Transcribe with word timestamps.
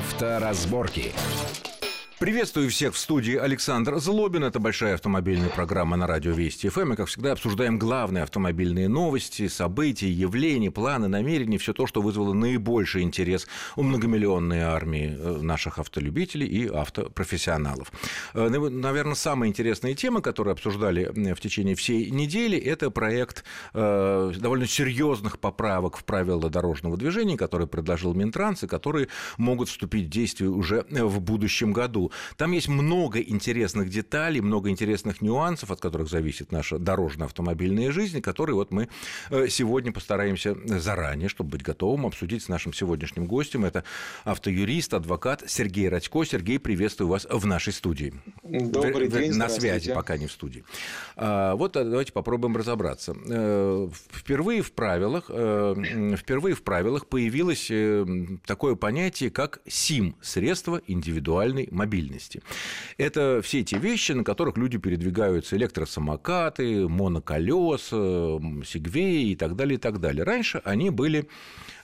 Авторазборки. 0.00 1.12
Приветствую 2.20 2.68
всех 2.68 2.92
в 2.92 2.98
студии 2.98 3.34
Александр 3.34 3.98
Злобин. 3.98 4.44
Это 4.44 4.58
большая 4.58 4.92
автомобильная 4.92 5.48
программа 5.48 5.96
на 5.96 6.06
радио 6.06 6.32
Вести 6.32 6.68
ФМ. 6.68 6.92
И, 6.92 6.96
как 6.96 7.08
всегда, 7.08 7.32
обсуждаем 7.32 7.78
главные 7.78 8.24
автомобильные 8.24 8.88
новости, 8.88 9.48
события, 9.48 10.10
явления, 10.10 10.70
планы, 10.70 11.08
намерения, 11.08 11.56
все 11.56 11.72
то, 11.72 11.86
что 11.86 12.02
вызвало 12.02 12.34
наибольший 12.34 13.04
интерес 13.04 13.46
у 13.74 13.82
многомиллионной 13.82 14.60
армии 14.60 15.16
э, 15.18 15.40
наших 15.40 15.78
автолюбителей 15.78 16.46
и 16.46 16.68
автопрофессионалов. 16.68 17.90
Э, 18.34 18.50
наверное, 18.50 19.14
самая 19.14 19.48
интересная 19.48 19.94
тема, 19.94 20.20
которую 20.20 20.52
обсуждали 20.52 21.06
в 21.32 21.40
течение 21.40 21.74
всей 21.74 22.10
недели, 22.10 22.58
это 22.58 22.90
проект 22.90 23.44
э, 23.72 24.32
довольно 24.36 24.66
серьезных 24.66 25.38
поправок 25.38 25.96
в 25.96 26.04
правила 26.04 26.50
дорожного 26.50 26.98
движения, 26.98 27.38
который 27.38 27.66
предложил 27.66 28.12
Минтранс, 28.12 28.62
и 28.62 28.66
которые 28.66 29.08
могут 29.38 29.70
вступить 29.70 30.08
в 30.08 30.10
действие 30.10 30.50
уже 30.50 30.84
в 30.90 31.18
будущем 31.22 31.72
году. 31.72 32.09
Там 32.36 32.52
есть 32.52 32.68
много 32.68 33.20
интересных 33.20 33.88
деталей, 33.88 34.40
много 34.40 34.70
интересных 34.70 35.20
нюансов, 35.20 35.70
от 35.70 35.80
которых 35.80 36.08
зависит 36.08 36.52
наша 36.52 36.78
дорожная 36.78 37.26
автомобильная 37.26 37.92
жизнь, 37.92 38.20
которые 38.20 38.54
вот 38.54 38.70
мы 38.70 38.88
э, 39.30 39.48
сегодня 39.48 39.92
постараемся 39.92 40.56
заранее, 40.64 41.28
чтобы 41.28 41.50
быть 41.50 41.62
готовым, 41.62 42.06
обсудить 42.06 42.42
с 42.42 42.48
нашим 42.48 42.72
сегодняшним 42.72 43.26
гостем. 43.26 43.64
Это 43.64 43.84
автоюрист, 44.24 44.94
адвокат 44.94 45.44
Сергей 45.46 45.88
Радько. 45.88 46.24
Сергей, 46.24 46.58
приветствую 46.58 47.08
вас 47.08 47.26
в 47.30 47.46
нашей 47.46 47.72
студии. 47.72 48.14
Добрый 48.42 49.08
день. 49.08 49.34
На 49.34 49.48
связи, 49.48 49.92
пока 49.94 50.16
не 50.16 50.26
в 50.26 50.32
студии. 50.32 50.64
А, 51.16 51.54
вот 51.54 51.76
а, 51.76 51.84
давайте 51.84 52.12
попробуем 52.12 52.56
разобраться. 52.56 53.14
Э, 53.28 53.88
впервые 54.12 54.62
в 54.62 54.72
правилах, 54.72 55.26
э, 55.28 56.16
впервые 56.16 56.54
в 56.54 56.62
правилах 56.62 57.06
появилось 57.06 57.70
такое 58.46 58.74
понятие, 58.74 59.30
как 59.30 59.60
СИМ– 59.66 60.16
средство 60.22 60.80
индивидуальной 60.86 61.68
мобильности 61.70 61.99
мобильности. 62.00 62.42
Это 62.98 63.40
все 63.42 63.60
эти 63.60 63.74
вещи, 63.74 64.12
на 64.12 64.24
которых 64.24 64.56
люди 64.56 64.78
передвигаются, 64.78 65.56
электросамокаты, 65.56 66.88
моноколеса, 66.88 68.40
сегвеи 68.64 69.30
и 69.30 69.36
так 69.36 69.56
далее, 69.56 69.76
и 69.76 69.80
так 69.80 70.00
далее. 70.00 70.24
Раньше 70.24 70.62
они 70.64 70.90
были, 70.90 71.28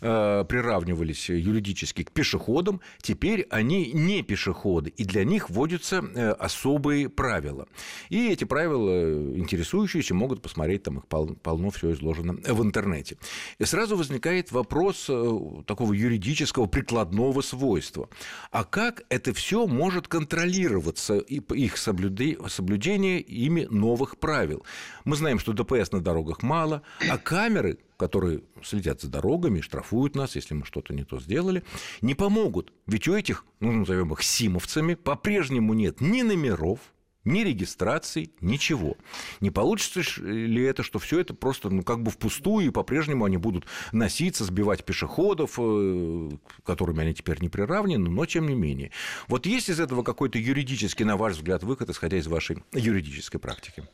э, 0.01 0.45
приравнивались 0.49 1.29
юридически 1.29 2.05
к 2.05 2.13
пешеходам, 2.13 2.81
теперь 3.01 3.47
они 3.51 3.93
не 3.93 4.23
пешеходы, 4.23 4.91
и 4.91 5.05
для 5.05 5.25
них 5.25 5.51
вводятся 5.51 5.97
э, 5.97 6.31
особые 6.31 7.09
правила. 7.09 7.67
И 8.09 8.29
эти 8.29 8.45
правила 8.45 9.37
интересующиеся 9.37 10.15
могут 10.15 10.43
посмотреть, 10.43 10.83
там 10.83 10.99
их 10.99 11.07
полно 11.07 11.71
все 11.71 11.93
изложено 11.93 12.35
в 12.35 12.63
интернете. 12.63 13.17
И 13.59 13.65
сразу 13.65 13.97
возникает 13.97 14.53
вопрос 14.53 15.07
э, 15.09 15.39
такого 15.67 15.93
юридического 15.93 16.67
прикладного 16.67 17.41
свойства. 17.43 18.09
А 18.51 18.65
как 18.65 19.03
это 19.09 19.33
все 19.33 19.67
может 19.67 20.06
может 20.07 20.09
контролироваться 20.09 21.19
их 21.19 21.77
соблюдение 21.77 23.21
ими 23.21 23.67
новых 23.71 24.19
правил. 24.19 24.65
Мы 25.05 25.17
знаем, 25.17 25.39
что 25.39 25.53
ДПС 25.53 25.93
на 25.93 26.01
дорогах 26.01 26.43
мало, 26.43 26.83
а 27.11 27.19
камеры, 27.19 27.79
которые 27.97 28.43
следят 28.63 29.01
за 29.01 29.09
дорогами, 29.09 29.61
штрафуют 29.61 30.17
нас, 30.17 30.37
если 30.37 30.55
мы 30.55 30.65
что-то 30.65 30.95
не 30.95 31.05
то 31.05 31.21
сделали, 31.21 31.63
не 32.03 32.15
помогут. 32.15 32.73
Ведь 32.87 33.09
у 33.09 33.15
этих, 33.15 33.45
ну, 33.61 33.73
назовем 33.73 34.13
их 34.13 34.23
симовцами, 34.23 34.95
по-прежнему 34.95 35.75
нет 35.75 36.01
ни 36.01 36.23
номеров, 36.23 36.79
ни 37.27 37.41
регистрации, 37.41 38.31
ничего. 38.41 38.97
Не 39.41 39.51
получится 39.51 40.03
ли 40.23 40.63
это, 40.63 40.83
что 40.83 40.99
все 40.99 41.21
это 41.21 41.35
просто 41.35 41.69
ну, 41.69 41.83
как 41.83 42.03
бы 42.03 42.11
впустую, 42.11 42.67
и 42.67 42.71
по-прежнему 42.71 43.25
они 43.25 43.37
будут 43.37 43.67
носиться, 43.93 44.45
сбивать 44.45 44.85
пешеходов, 44.85 45.59
э, 45.59 46.31
которыми 46.65 47.03
они 47.03 47.15
теперь 47.15 47.43
не 47.43 47.49
приравнены, 47.49 48.09
но 48.09 48.25
тем 48.27 48.49
не 48.49 48.55
менее. 48.55 48.93
Вот 49.29 49.47
есть 49.47 49.69
из 49.69 49.81
этого 49.81 50.03
какой-то 50.03 50.39
юридический, 50.39 51.05
на 51.05 51.17
ваш 51.17 51.35
взгляд, 51.35 51.63
выход, 51.63 51.91
исходя 51.91 52.17
из 52.17 52.27
вашей 52.27 52.63
юридической 52.73 53.39
практики? 53.39 53.85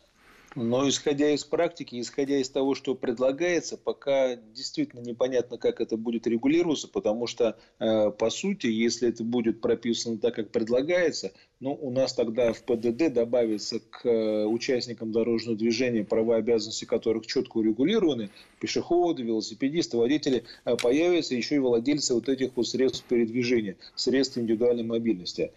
Но 0.55 0.87
исходя 0.89 1.31
из 1.31 1.45
практики, 1.45 2.01
исходя 2.01 2.37
из 2.37 2.51
того, 2.51 2.75
что 2.75 2.95
предлагается, 2.95 3.79
пока 3.79 4.37
действительно 4.37 5.01
непонятно, 5.01 5.57
как 5.57 5.81
это 5.81 5.97
будет 5.97 6.27
регулироваться, 6.27 6.89
потому 6.89 7.27
что, 7.27 7.59
э, 7.79 8.11
по 8.11 8.29
сути, 8.29 8.67
если 8.67 9.09
это 9.09 9.25
будет 9.25 9.61
прописано 9.61 10.19
так, 10.19 10.35
как 10.35 10.51
предлагается, 10.51 11.33
ну, 11.63 11.79
у 11.81 11.93
нас 11.93 12.13
тогда 12.13 12.53
в 12.53 12.65
ПДД 12.65 13.13
добавится 13.13 13.79
к 13.79 14.05
э, 14.05 14.45
участникам 14.47 15.13
дорожного 15.13 15.57
движения, 15.57 16.03
права 16.03 16.37
и 16.37 16.39
обязанности 16.41 16.87
которых 16.87 17.25
четко 17.29 17.59
урегулированы, 17.59 18.31
пешеходы, 18.61 19.23
велосипедисты, 19.23 19.97
водители, 19.97 20.43
э, 20.65 20.77
появятся 20.77 21.37
еще 21.37 21.55
и 21.55 21.61
владельцы 21.61 22.15
вот 22.15 22.29
этих 22.29 22.57
вот 22.57 22.67
средств 22.67 23.05
передвижения, 23.05 23.77
средств 23.95 24.39
индивидуальной 24.39 24.83
мобильности. 24.83 25.53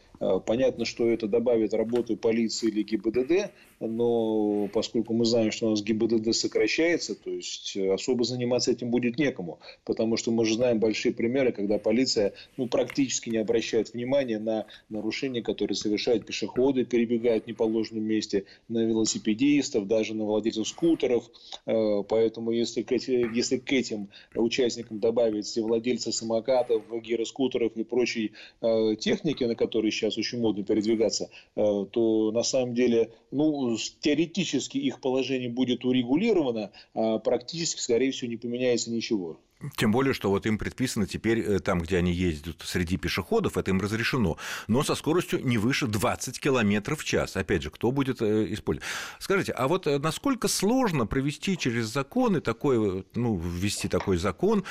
Понятно, 0.45 0.85
что 0.85 1.09
это 1.09 1.27
добавит 1.27 1.73
работу 1.73 2.15
полиции 2.15 2.69
или 2.69 2.83
ГИБДД, 2.83 3.51
но 3.79 4.69
поскольку 4.73 5.13
мы 5.13 5.25
знаем, 5.25 5.51
что 5.51 5.67
у 5.67 5.69
нас 5.71 5.83
ГИБДД 5.83 6.33
сокращается, 6.33 7.15
то 7.15 7.29
есть 7.29 7.75
э, 7.75 7.93
особо 7.93 8.23
заниматься 8.23 8.71
этим 8.71 8.89
будет 8.89 9.17
некому, 9.17 9.59
потому 9.83 10.17
что 10.17 10.31
мы 10.31 10.45
же 10.45 10.55
знаем 10.55 10.79
большие 10.79 11.13
примеры, 11.13 11.51
когда 11.51 11.77
полиция 11.77 12.33
ну, 12.57 12.67
практически 12.67 13.29
не 13.29 13.37
обращает 13.37 13.93
внимания 13.93 14.39
на 14.39 14.65
нарушения, 14.89 15.41
которые 15.41 15.75
совершают 15.75 15.94
пешеходы, 16.25 16.85
перебегают 16.85 17.45
в 17.45 17.47
неположенном 17.47 18.03
месте, 18.03 18.45
на 18.67 18.79
велосипедистов, 18.79 19.87
даже 19.87 20.13
на 20.13 20.25
владельцев 20.25 20.67
скутеров. 20.67 21.29
Э, 21.65 22.03
поэтому 22.07 22.51
если 22.51 22.81
к, 22.81 22.91
эти, 22.91 23.35
если 23.35 23.57
к 23.57 23.71
этим 23.71 24.09
участникам 24.35 24.99
добавить 24.99 25.45
все 25.45 25.61
владельцы 25.61 26.11
самокатов, 26.11 26.83
гироскутеров 27.01 27.75
и 27.75 27.83
прочей 27.83 28.33
э, 28.61 28.95
техники, 28.99 29.43
на 29.43 29.55
которой 29.55 29.91
сейчас 29.91 30.17
очень 30.17 30.39
модно 30.39 30.63
передвигаться, 30.63 31.29
то 31.55 32.31
на 32.33 32.43
самом 32.43 32.73
деле 32.73 33.11
ну, 33.31 33.75
теоретически 33.99 34.77
их 34.77 35.01
положение 35.01 35.49
будет 35.49 35.85
урегулировано, 35.85 36.71
а 36.93 37.19
практически, 37.19 37.79
скорее 37.79 38.11
всего, 38.11 38.29
не 38.29 38.37
поменяется 38.37 38.91
ничего. 38.91 39.39
Тем 39.77 39.91
более, 39.91 40.13
что 40.13 40.29
вот 40.29 40.45
им 40.45 40.57
предписано 40.57 41.07
теперь 41.07 41.39
э, 41.39 41.59
там, 41.59 41.79
где 41.79 41.97
они 41.97 42.11
ездят 42.11 42.57
среди 42.63 42.97
пешеходов, 42.97 43.57
это 43.57 43.71
им 43.71 43.79
разрешено, 43.79 44.37
но 44.67 44.83
со 44.83 44.95
скоростью 44.95 45.45
не 45.45 45.57
выше 45.57 45.87
20 45.87 46.39
км 46.39 46.95
в 46.95 47.03
час. 47.05 47.37
Опять 47.37 47.63
же, 47.63 47.69
кто 47.69 47.91
будет 47.91 48.21
э, 48.21 48.53
использовать? 48.53 48.87
Скажите, 49.19 49.53
а 49.53 49.69
вот 49.69 49.87
э, 49.87 49.97
насколько 49.97 50.49
сложно 50.49 51.05
провести 51.05 51.57
через 51.57 51.85
законы 51.85 52.41
такой, 52.41 53.05
ну, 53.15 53.37
ввести 53.37 53.87
такой 53.87 54.17
закон, 54.17 54.65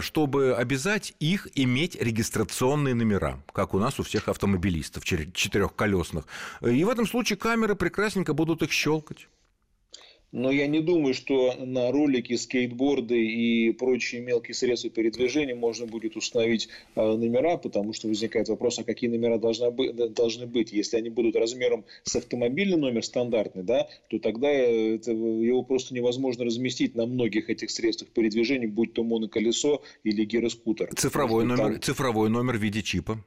чтобы 0.00 0.54
обязать 0.54 1.14
их 1.20 1.46
иметь 1.54 1.96
регистрационные 2.00 2.94
номера, 2.94 3.42
как 3.52 3.74
у 3.74 3.78
нас 3.78 4.00
у 4.00 4.02
всех 4.02 4.28
автомобилистов 4.28 5.04
четырехколесных? 5.04 6.24
И 6.62 6.82
в 6.84 6.88
этом 6.88 7.06
случае 7.06 7.36
камеры 7.36 7.76
прекрасненько 7.76 8.34
будут 8.34 8.62
их 8.62 8.72
щелкать. 8.72 9.28
Но 10.30 10.50
я 10.50 10.66
не 10.66 10.80
думаю, 10.80 11.14
что 11.14 11.54
на 11.58 11.90
ролики, 11.90 12.36
скейтборды 12.36 13.18
и 13.18 13.72
прочие 13.72 14.20
мелкие 14.20 14.54
средства 14.54 14.90
передвижения 14.90 15.54
можно 15.54 15.86
будет 15.86 16.16
установить 16.16 16.68
э, 16.96 17.00
номера, 17.00 17.56
потому 17.56 17.94
что 17.94 18.08
возникает 18.08 18.48
вопрос, 18.48 18.78
а 18.78 18.84
какие 18.84 19.08
номера 19.08 19.38
должны 19.38 19.70
быть, 19.70 19.94
должны 20.12 20.46
быть. 20.46 20.72
Если 20.72 20.98
они 20.98 21.08
будут 21.08 21.34
размером 21.34 21.84
с 22.02 22.14
автомобильный 22.16 22.76
номер 22.76 23.04
стандартный, 23.04 23.62
да, 23.62 23.88
то 24.08 24.18
тогда 24.18 24.50
это, 24.50 25.12
его 25.12 25.62
просто 25.62 25.94
невозможно 25.94 26.44
разместить 26.44 26.94
на 26.94 27.06
многих 27.06 27.48
этих 27.48 27.70
средствах 27.70 28.10
передвижения, 28.10 28.68
будь 28.68 28.92
то 28.92 29.04
моноколесо 29.04 29.82
или 30.04 30.24
гироскутер. 30.24 30.94
Цифровой 30.94 31.44
номер, 31.44 31.72
там... 31.72 31.80
цифровой 31.80 32.28
номер 32.28 32.58
в 32.58 32.60
виде 32.60 32.82
чипа. 32.82 33.24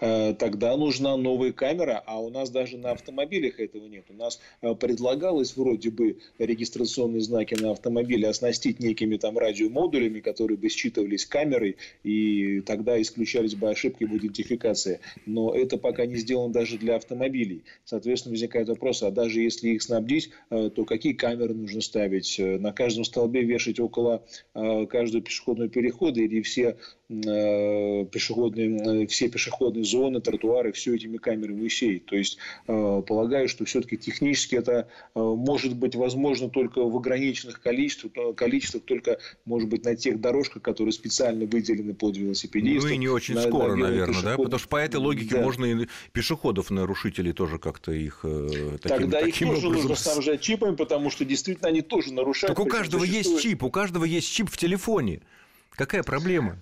Э, 0.00 0.34
тогда 0.34 0.76
нужна 0.76 1.16
новая 1.16 1.52
камера, 1.52 2.02
а 2.06 2.20
у 2.20 2.30
нас 2.30 2.50
даже 2.50 2.78
на 2.78 2.92
автомобилях 2.92 3.60
этого 3.60 3.86
нет. 3.86 4.06
У 4.08 4.14
нас 4.14 4.40
э, 4.62 4.74
предлагалось 4.74 5.56
вроде 5.56 5.90
бы 5.90 6.18
регистрационные 6.38 7.20
знаки 7.20 7.54
на 7.54 7.72
автомобиле 7.72 8.28
оснастить 8.28 8.80
некими 8.80 9.16
там 9.16 9.38
радиомодулями, 9.38 10.20
которые 10.20 10.56
бы 10.56 10.68
считывались 10.68 11.26
камерой, 11.26 11.76
и 12.02 12.60
тогда 12.62 13.00
исключались 13.00 13.54
бы 13.54 13.70
ошибки 13.70 14.04
в 14.04 14.16
идентификации. 14.16 15.00
Но 15.26 15.54
это 15.54 15.76
пока 15.76 16.06
не 16.06 16.16
сделано 16.16 16.52
даже 16.52 16.78
для 16.78 16.96
автомобилей. 16.96 17.64
Соответственно, 17.84 18.32
возникает 18.32 18.68
вопрос, 18.68 19.02
а 19.02 19.10
даже 19.10 19.40
если 19.40 19.70
их 19.70 19.82
снабдить, 19.82 20.30
э, 20.50 20.70
то 20.74 20.84
какие 20.84 21.12
камеры 21.12 21.54
нужно 21.54 21.80
ставить? 21.80 22.38
На 22.38 22.72
каждом 22.72 23.04
столбе 23.04 23.42
вешать 23.42 23.80
около 23.80 24.24
каждого 24.54 25.22
пешеходного 25.22 25.68
перехода 25.68 26.20
или 26.20 26.40
все 26.42 26.76
пешеходные, 27.10 29.06
все 29.08 29.28
пешеходные 29.28 29.84
зоны, 29.84 30.20
тротуары, 30.20 30.70
все 30.72 30.94
этими 30.94 31.16
камерами 31.16 31.66
усеять. 31.66 32.06
То 32.06 32.16
есть, 32.16 32.38
э, 32.68 33.02
полагаю, 33.06 33.48
что 33.48 33.64
все-таки 33.64 33.96
технически 33.96 34.54
это 34.54 34.88
э, 35.14 35.20
может 35.20 35.74
быть 35.76 35.96
возможно 35.96 36.48
только 36.48 36.82
в 36.82 36.96
ограниченных 36.96 37.60
количествах, 37.60 38.36
количествах 38.36 38.84
только, 38.84 39.18
может 39.44 39.68
быть, 39.68 39.84
на 39.84 39.96
тех 39.96 40.20
дорожках, 40.20 40.62
которые 40.62 40.92
специально 40.92 41.46
выделены 41.46 41.94
под 41.94 42.16
велосипедистов. 42.16 42.90
Ну 42.90 42.94
и 42.94 42.98
не 42.98 43.08
очень 43.08 43.34
на, 43.34 43.42
скоро, 43.42 43.74
на 43.74 43.88
наверное, 43.88 44.22
да? 44.22 44.36
Потому 44.36 44.58
что 44.58 44.68
по 44.68 44.76
этой 44.76 44.96
логике 44.96 45.34
да. 45.34 45.42
можно 45.42 45.64
и 45.64 45.86
пешеходов, 46.12 46.70
нарушителей 46.70 47.32
тоже 47.32 47.58
как-то 47.58 47.90
их 47.90 48.20
э, 48.22 48.78
таким, 48.80 48.98
Тогда 48.98 49.20
таким 49.20 49.48
их 49.48 49.54
тоже 49.54 49.66
образом... 49.66 49.88
нужно 49.88 49.96
снабжать 49.96 50.40
чипами, 50.40 50.76
потому 50.76 51.10
что 51.10 51.24
действительно 51.24 51.68
они 51.68 51.82
тоже 51.82 52.12
нарушают. 52.12 52.56
Так 52.56 52.64
у 52.64 52.68
каждого 52.68 53.02
есть 53.02 53.42
чип, 53.42 53.64
у 53.64 53.70
каждого 53.70 54.04
есть 54.04 54.30
чип 54.30 54.48
в 54.48 54.56
телефоне. 54.56 55.22
Какая 55.76 56.02
проблема? 56.02 56.56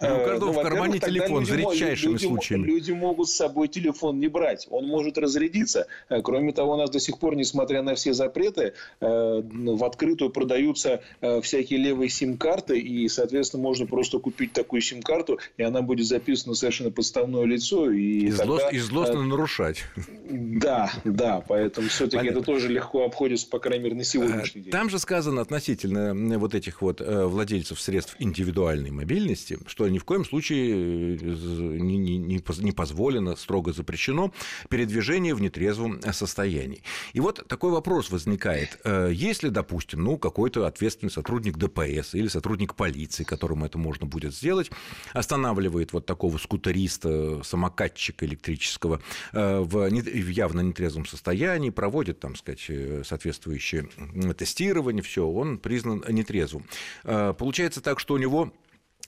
Ну, 0.00 0.22
у 0.22 0.24
каждого 0.24 0.52
ну, 0.52 0.60
в 0.60 0.62
кармане 0.62 0.98
телефон, 0.98 1.44
за 1.44 1.56
редчайшими 1.56 2.12
люди, 2.12 2.26
случаями. 2.26 2.66
Люди 2.66 2.92
могут 2.92 3.28
с 3.28 3.32
собой 3.32 3.68
телефон 3.68 4.20
не 4.20 4.28
брать, 4.28 4.66
он 4.70 4.86
может 4.86 5.18
разрядиться. 5.18 5.86
Э, 6.08 6.22
кроме 6.22 6.52
того, 6.52 6.74
у 6.74 6.76
нас 6.76 6.90
до 6.90 7.00
сих 7.00 7.18
пор, 7.18 7.34
несмотря 7.34 7.82
на 7.82 7.94
все 7.94 8.12
запреты, 8.12 8.74
э, 9.00 9.42
в 9.42 9.84
открытую 9.84 10.30
продаются 10.30 11.02
э, 11.20 11.40
всякие 11.40 11.80
левые 11.80 12.10
сим-карты, 12.10 12.78
и, 12.78 13.08
соответственно, 13.08 13.62
можно 13.62 13.86
просто 13.86 14.18
купить 14.18 14.52
такую 14.52 14.82
сим-карту, 14.82 15.40
и 15.56 15.62
она 15.62 15.82
будет 15.82 16.06
записана 16.06 16.54
совершенно 16.54 16.90
подставное 16.90 17.44
лицо. 17.44 17.90
И, 17.90 18.26
и, 18.26 18.30
тогда, 18.30 18.44
злост, 18.44 18.72
и 18.72 18.78
злостно 18.78 19.22
нарушать. 19.24 19.84
Да, 20.30 20.92
да, 21.04 21.42
поэтому 21.46 21.88
все-таки 21.88 22.28
это 22.28 22.42
тоже 22.42 22.68
легко 22.68 23.04
обходится, 23.04 23.48
по 23.48 23.58
крайней 23.58 23.84
мере, 23.84 23.96
на 23.96 24.04
сегодняшний 24.04 24.62
день. 24.62 24.72
Там 24.72 24.90
же 24.90 24.98
сказано 24.98 25.40
относительно 25.40 26.38
вот 26.38 26.54
этих 26.54 26.82
вот 26.82 27.00
владельцев 27.00 27.80
средств 27.80 28.14
индивидуальной 28.18 28.90
мобильности, 28.90 29.58
что 29.66 29.87
ни 29.88 29.98
в 29.98 30.04
коем 30.04 30.24
случае 30.24 31.16
э, 31.16 31.78
не, 31.78 31.98
не, 31.98 32.42
не 32.58 32.72
позволено, 32.72 33.36
строго 33.36 33.72
запрещено 33.72 34.32
передвижение 34.68 35.34
в 35.34 35.40
нетрезвом 35.40 36.00
состоянии. 36.12 36.82
И 37.12 37.20
вот 37.20 37.46
такой 37.48 37.70
вопрос 37.70 38.10
возникает. 38.10 38.78
Э, 38.84 39.10
если, 39.12 39.48
допустим, 39.48 40.04
ну, 40.04 40.18
какой-то 40.18 40.66
ответственный 40.66 41.10
сотрудник 41.10 41.56
ДПС 41.56 42.14
или 42.14 42.28
сотрудник 42.28 42.74
полиции, 42.74 43.24
которому 43.24 43.66
это 43.66 43.78
можно 43.78 44.06
будет 44.06 44.34
сделать, 44.34 44.70
останавливает 45.12 45.92
вот 45.92 46.06
такого 46.06 46.38
скутериста, 46.38 47.42
самокатчика 47.42 48.26
электрического 48.26 49.00
э, 49.32 49.60
в 49.60 49.88
явно 49.88 50.60
нетрезвом 50.60 51.06
состоянии, 51.06 51.70
проводит, 51.70 52.20
там 52.20 52.36
сказать, 52.36 52.70
соответствующее 53.04 53.88
тестирование, 54.36 55.02
все, 55.02 55.26
он 55.26 55.58
признан 55.58 56.04
нетрезвым. 56.08 56.64
Получается 57.02 57.80
так, 57.80 58.00
что 58.00 58.14
у 58.14 58.18
него 58.18 58.52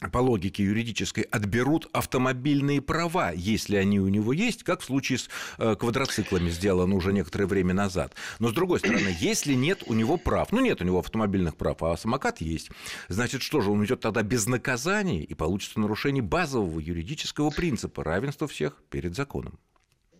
по 0.08 0.18
логике 0.18 0.64
юридической, 0.64 1.22
отберут 1.24 1.88
автомобильные 1.92 2.80
права, 2.80 3.32
если 3.32 3.76
они 3.76 4.00
у 4.00 4.08
него 4.08 4.32
есть, 4.32 4.62
как 4.62 4.80
в 4.80 4.84
случае 4.84 5.18
с 5.18 5.28
э, 5.58 5.76
квадроциклами 5.76 6.48
сделано 6.48 6.94
уже 6.94 7.12
некоторое 7.12 7.46
время 7.46 7.74
назад. 7.74 8.14
Но, 8.38 8.48
с 8.48 8.52
другой 8.52 8.78
стороны, 8.78 9.14
если 9.20 9.54
нет 9.54 9.82
у 9.86 9.94
него 9.94 10.16
прав, 10.16 10.52
ну, 10.52 10.60
нет 10.60 10.80
у 10.80 10.84
него 10.84 11.00
автомобильных 11.00 11.56
прав, 11.56 11.82
а 11.82 11.96
самокат 11.96 12.40
есть, 12.40 12.70
значит, 13.08 13.42
что 13.42 13.60
же, 13.60 13.70
он 13.70 13.84
идет 13.84 14.00
тогда 14.00 14.22
без 14.22 14.46
наказания 14.46 15.22
и 15.22 15.34
получится 15.34 15.80
нарушение 15.80 16.22
базового 16.22 16.80
юридического 16.80 17.50
принципа 17.50 18.02
равенства 18.02 18.48
всех 18.48 18.76
перед 18.90 19.14
законом. 19.14 19.58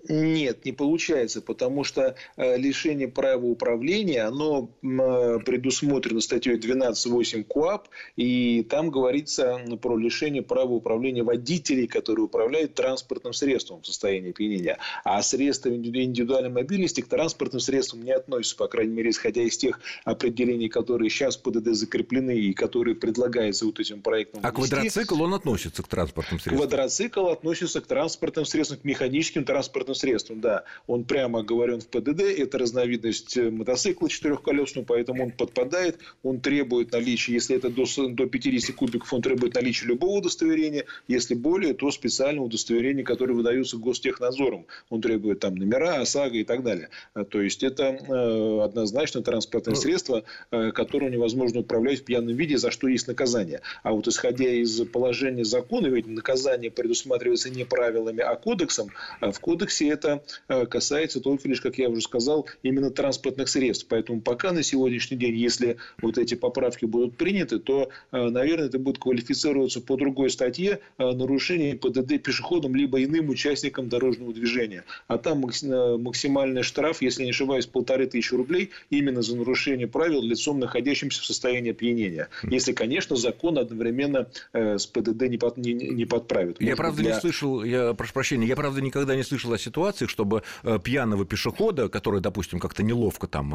Нет, 0.08 0.64
не 0.64 0.72
получается, 0.72 1.42
потому 1.42 1.84
что 1.84 2.14
э, 2.36 2.56
лишение 2.56 3.08
права 3.08 3.44
управления, 3.44 4.22
оно 4.22 4.70
э, 4.82 5.38
предусмотрено 5.44 6.20
статьей 6.20 6.56
12.8 6.56 7.44
КУАП, 7.44 7.88
и 8.16 8.62
там 8.68 8.90
говорится 8.90 9.60
про 9.80 9.96
лишение 9.96 10.42
права 10.42 10.72
управления 10.72 11.22
водителей, 11.22 11.86
которые 11.86 12.24
управляют 12.24 12.74
транспортным 12.74 13.32
средством 13.32 13.82
в 13.82 13.86
состоянии 13.86 14.30
опьянения. 14.30 14.78
А 15.04 15.22
средства 15.22 15.68
индивидуальной 15.68 16.50
мобильности 16.50 17.00
к 17.00 17.08
транспортным 17.08 17.60
средствам 17.60 18.02
не 18.02 18.12
относятся, 18.12 18.56
по 18.56 18.68
крайней 18.68 18.94
мере, 18.94 19.10
исходя 19.10 19.42
из 19.42 19.56
тех 19.56 19.80
определений, 20.04 20.68
которые 20.68 21.10
сейчас 21.10 21.36
ПДД 21.36 21.74
закреплены 21.74 22.36
и 22.36 22.52
которые 22.52 22.94
предлагаются 22.94 23.66
вот 23.66 23.80
этим 23.80 24.02
проектом. 24.02 24.40
А 24.42 24.52
квадроцикл, 24.52 25.22
он 25.22 25.34
относится 25.34 25.82
к 25.82 25.88
транспортным 25.88 26.40
средствам? 26.40 26.68
Квадроцикл 26.68 27.26
относится 27.26 27.80
к 27.80 27.86
транспортным 27.86 28.44
средствам, 28.44 28.80
к 28.80 28.84
механическим 28.84 29.44
транспортным 29.44 29.89
транспортным 29.90 29.94
средством, 29.94 30.40
да. 30.40 30.64
Он 30.86 31.04
прямо 31.04 31.40
оговорен 31.40 31.80
в 31.80 31.86
ПДД, 31.86 32.22
это 32.22 32.58
разновидность 32.58 33.36
э, 33.36 33.50
мотоцикла 33.50 34.08
четырехколесного, 34.08 34.84
поэтому 34.84 35.24
он 35.24 35.30
подпадает, 35.30 35.98
он 36.22 36.40
требует 36.40 36.92
наличия, 36.92 37.34
если 37.34 37.56
это 37.56 37.70
до, 37.70 37.84
до 38.08 38.26
50 38.26 38.74
кубиков, 38.76 39.12
он 39.12 39.22
требует 39.22 39.54
наличия 39.54 39.86
любого 39.86 40.18
удостоверения, 40.18 40.84
если 41.08 41.34
более, 41.34 41.74
то 41.74 41.90
специального 41.90 42.46
удостоверения, 42.46 43.04
которое 43.04 43.34
выдается 43.34 43.76
гостехнадзором. 43.76 44.66
Он 44.90 45.00
требует 45.00 45.40
там 45.40 45.54
номера, 45.54 46.00
ОСАГО 46.00 46.38
и 46.38 46.44
так 46.44 46.62
далее. 46.62 46.88
А, 47.14 47.24
то 47.24 47.40
есть, 47.40 47.62
это 47.62 47.84
э, 47.84 48.64
однозначно 48.64 49.22
транспортное 49.22 49.74
ну, 49.74 49.80
средство, 49.80 50.22
э, 50.50 50.72
которое 50.72 51.10
невозможно 51.10 51.60
управлять 51.60 52.00
в 52.00 52.04
пьяном 52.04 52.34
виде, 52.34 52.58
за 52.58 52.70
что 52.70 52.88
есть 52.88 53.08
наказание. 53.08 53.60
А 53.82 53.92
вот 53.92 54.08
исходя 54.08 54.48
из 54.48 54.80
положения 54.86 55.44
закона, 55.44 55.86
ведь 55.86 56.06
наказание 56.06 56.70
предусматривается 56.70 57.50
не 57.50 57.64
правилами, 57.64 58.20
а 58.20 58.34
кодексом, 58.36 58.90
а 59.20 59.30
в 59.32 59.40
кодексе 59.40 59.79
Беларуси 59.80 59.84
это 59.84 60.22
э, 60.48 60.66
касается 60.66 61.20
только 61.20 61.48
лишь, 61.48 61.60
как 61.60 61.78
я 61.78 61.88
уже 61.88 62.02
сказал, 62.02 62.46
именно 62.62 62.90
транспортных 62.90 63.48
средств. 63.48 63.86
Поэтому 63.88 64.20
пока 64.20 64.52
на 64.52 64.62
сегодняшний 64.62 65.16
день, 65.16 65.36
если 65.36 65.76
вот 66.02 66.18
эти 66.18 66.34
поправки 66.34 66.84
будут 66.84 67.16
приняты, 67.16 67.58
то, 67.58 67.88
э, 68.12 68.28
наверное, 68.28 68.66
это 68.66 68.78
будет 68.78 68.98
квалифицироваться 68.98 69.80
по 69.80 69.96
другой 69.96 70.30
статье 70.30 70.80
э, 70.98 71.10
нарушение 71.12 71.76
ПДД 71.76 72.22
пешеходом 72.22 72.74
либо 72.74 73.02
иным 73.02 73.28
участникам 73.28 73.88
дорожного 73.88 74.32
движения. 74.32 74.84
А 75.08 75.18
там 75.18 75.40
максимальный 75.40 76.62
штраф, 76.62 77.02
если 77.02 77.24
не 77.24 77.30
ошибаюсь, 77.30 77.66
полторы 77.66 78.06
тысячи 78.06 78.34
рублей 78.34 78.70
именно 78.90 79.22
за 79.22 79.36
нарушение 79.36 79.86
правил 79.86 80.22
лицом, 80.22 80.58
находящимся 80.58 81.22
в 81.22 81.24
состоянии 81.24 81.70
опьянения. 81.70 82.28
Если, 82.42 82.72
конечно, 82.72 83.16
закон 83.16 83.58
одновременно 83.58 84.28
с 84.52 84.86
ПДД 84.86 85.22
не, 85.22 85.38
под, 85.38 85.56
не, 85.56 85.72
не 85.72 86.04
подправит. 86.04 86.60
Я, 86.60 86.76
правда, 86.76 87.02
для... 87.02 87.14
не 87.14 87.20
слышал, 87.20 87.64
я 87.64 87.94
прошу 87.94 88.12
прощения, 88.12 88.46
я, 88.46 88.56
правда, 88.56 88.80
никогда 88.80 89.16
не 89.16 89.22
слышал 89.22 89.52
о 89.52 89.58
ситуациях, 89.70 90.10
чтобы 90.10 90.42
э, 90.64 90.78
пьяного 90.82 91.24
пешехода, 91.24 91.88
который, 91.88 92.20
допустим, 92.20 92.58
как-то 92.58 92.82
неловко 92.82 93.26
там 93.26 93.54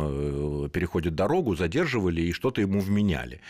э, 0.66 0.70
переходит 0.70 1.16
дорогу, 1.16 1.56
задерживали 1.56 2.22
и 2.22 2.32
что-то 2.32 2.62
ему 2.62 2.80
вменяли. 2.80 3.42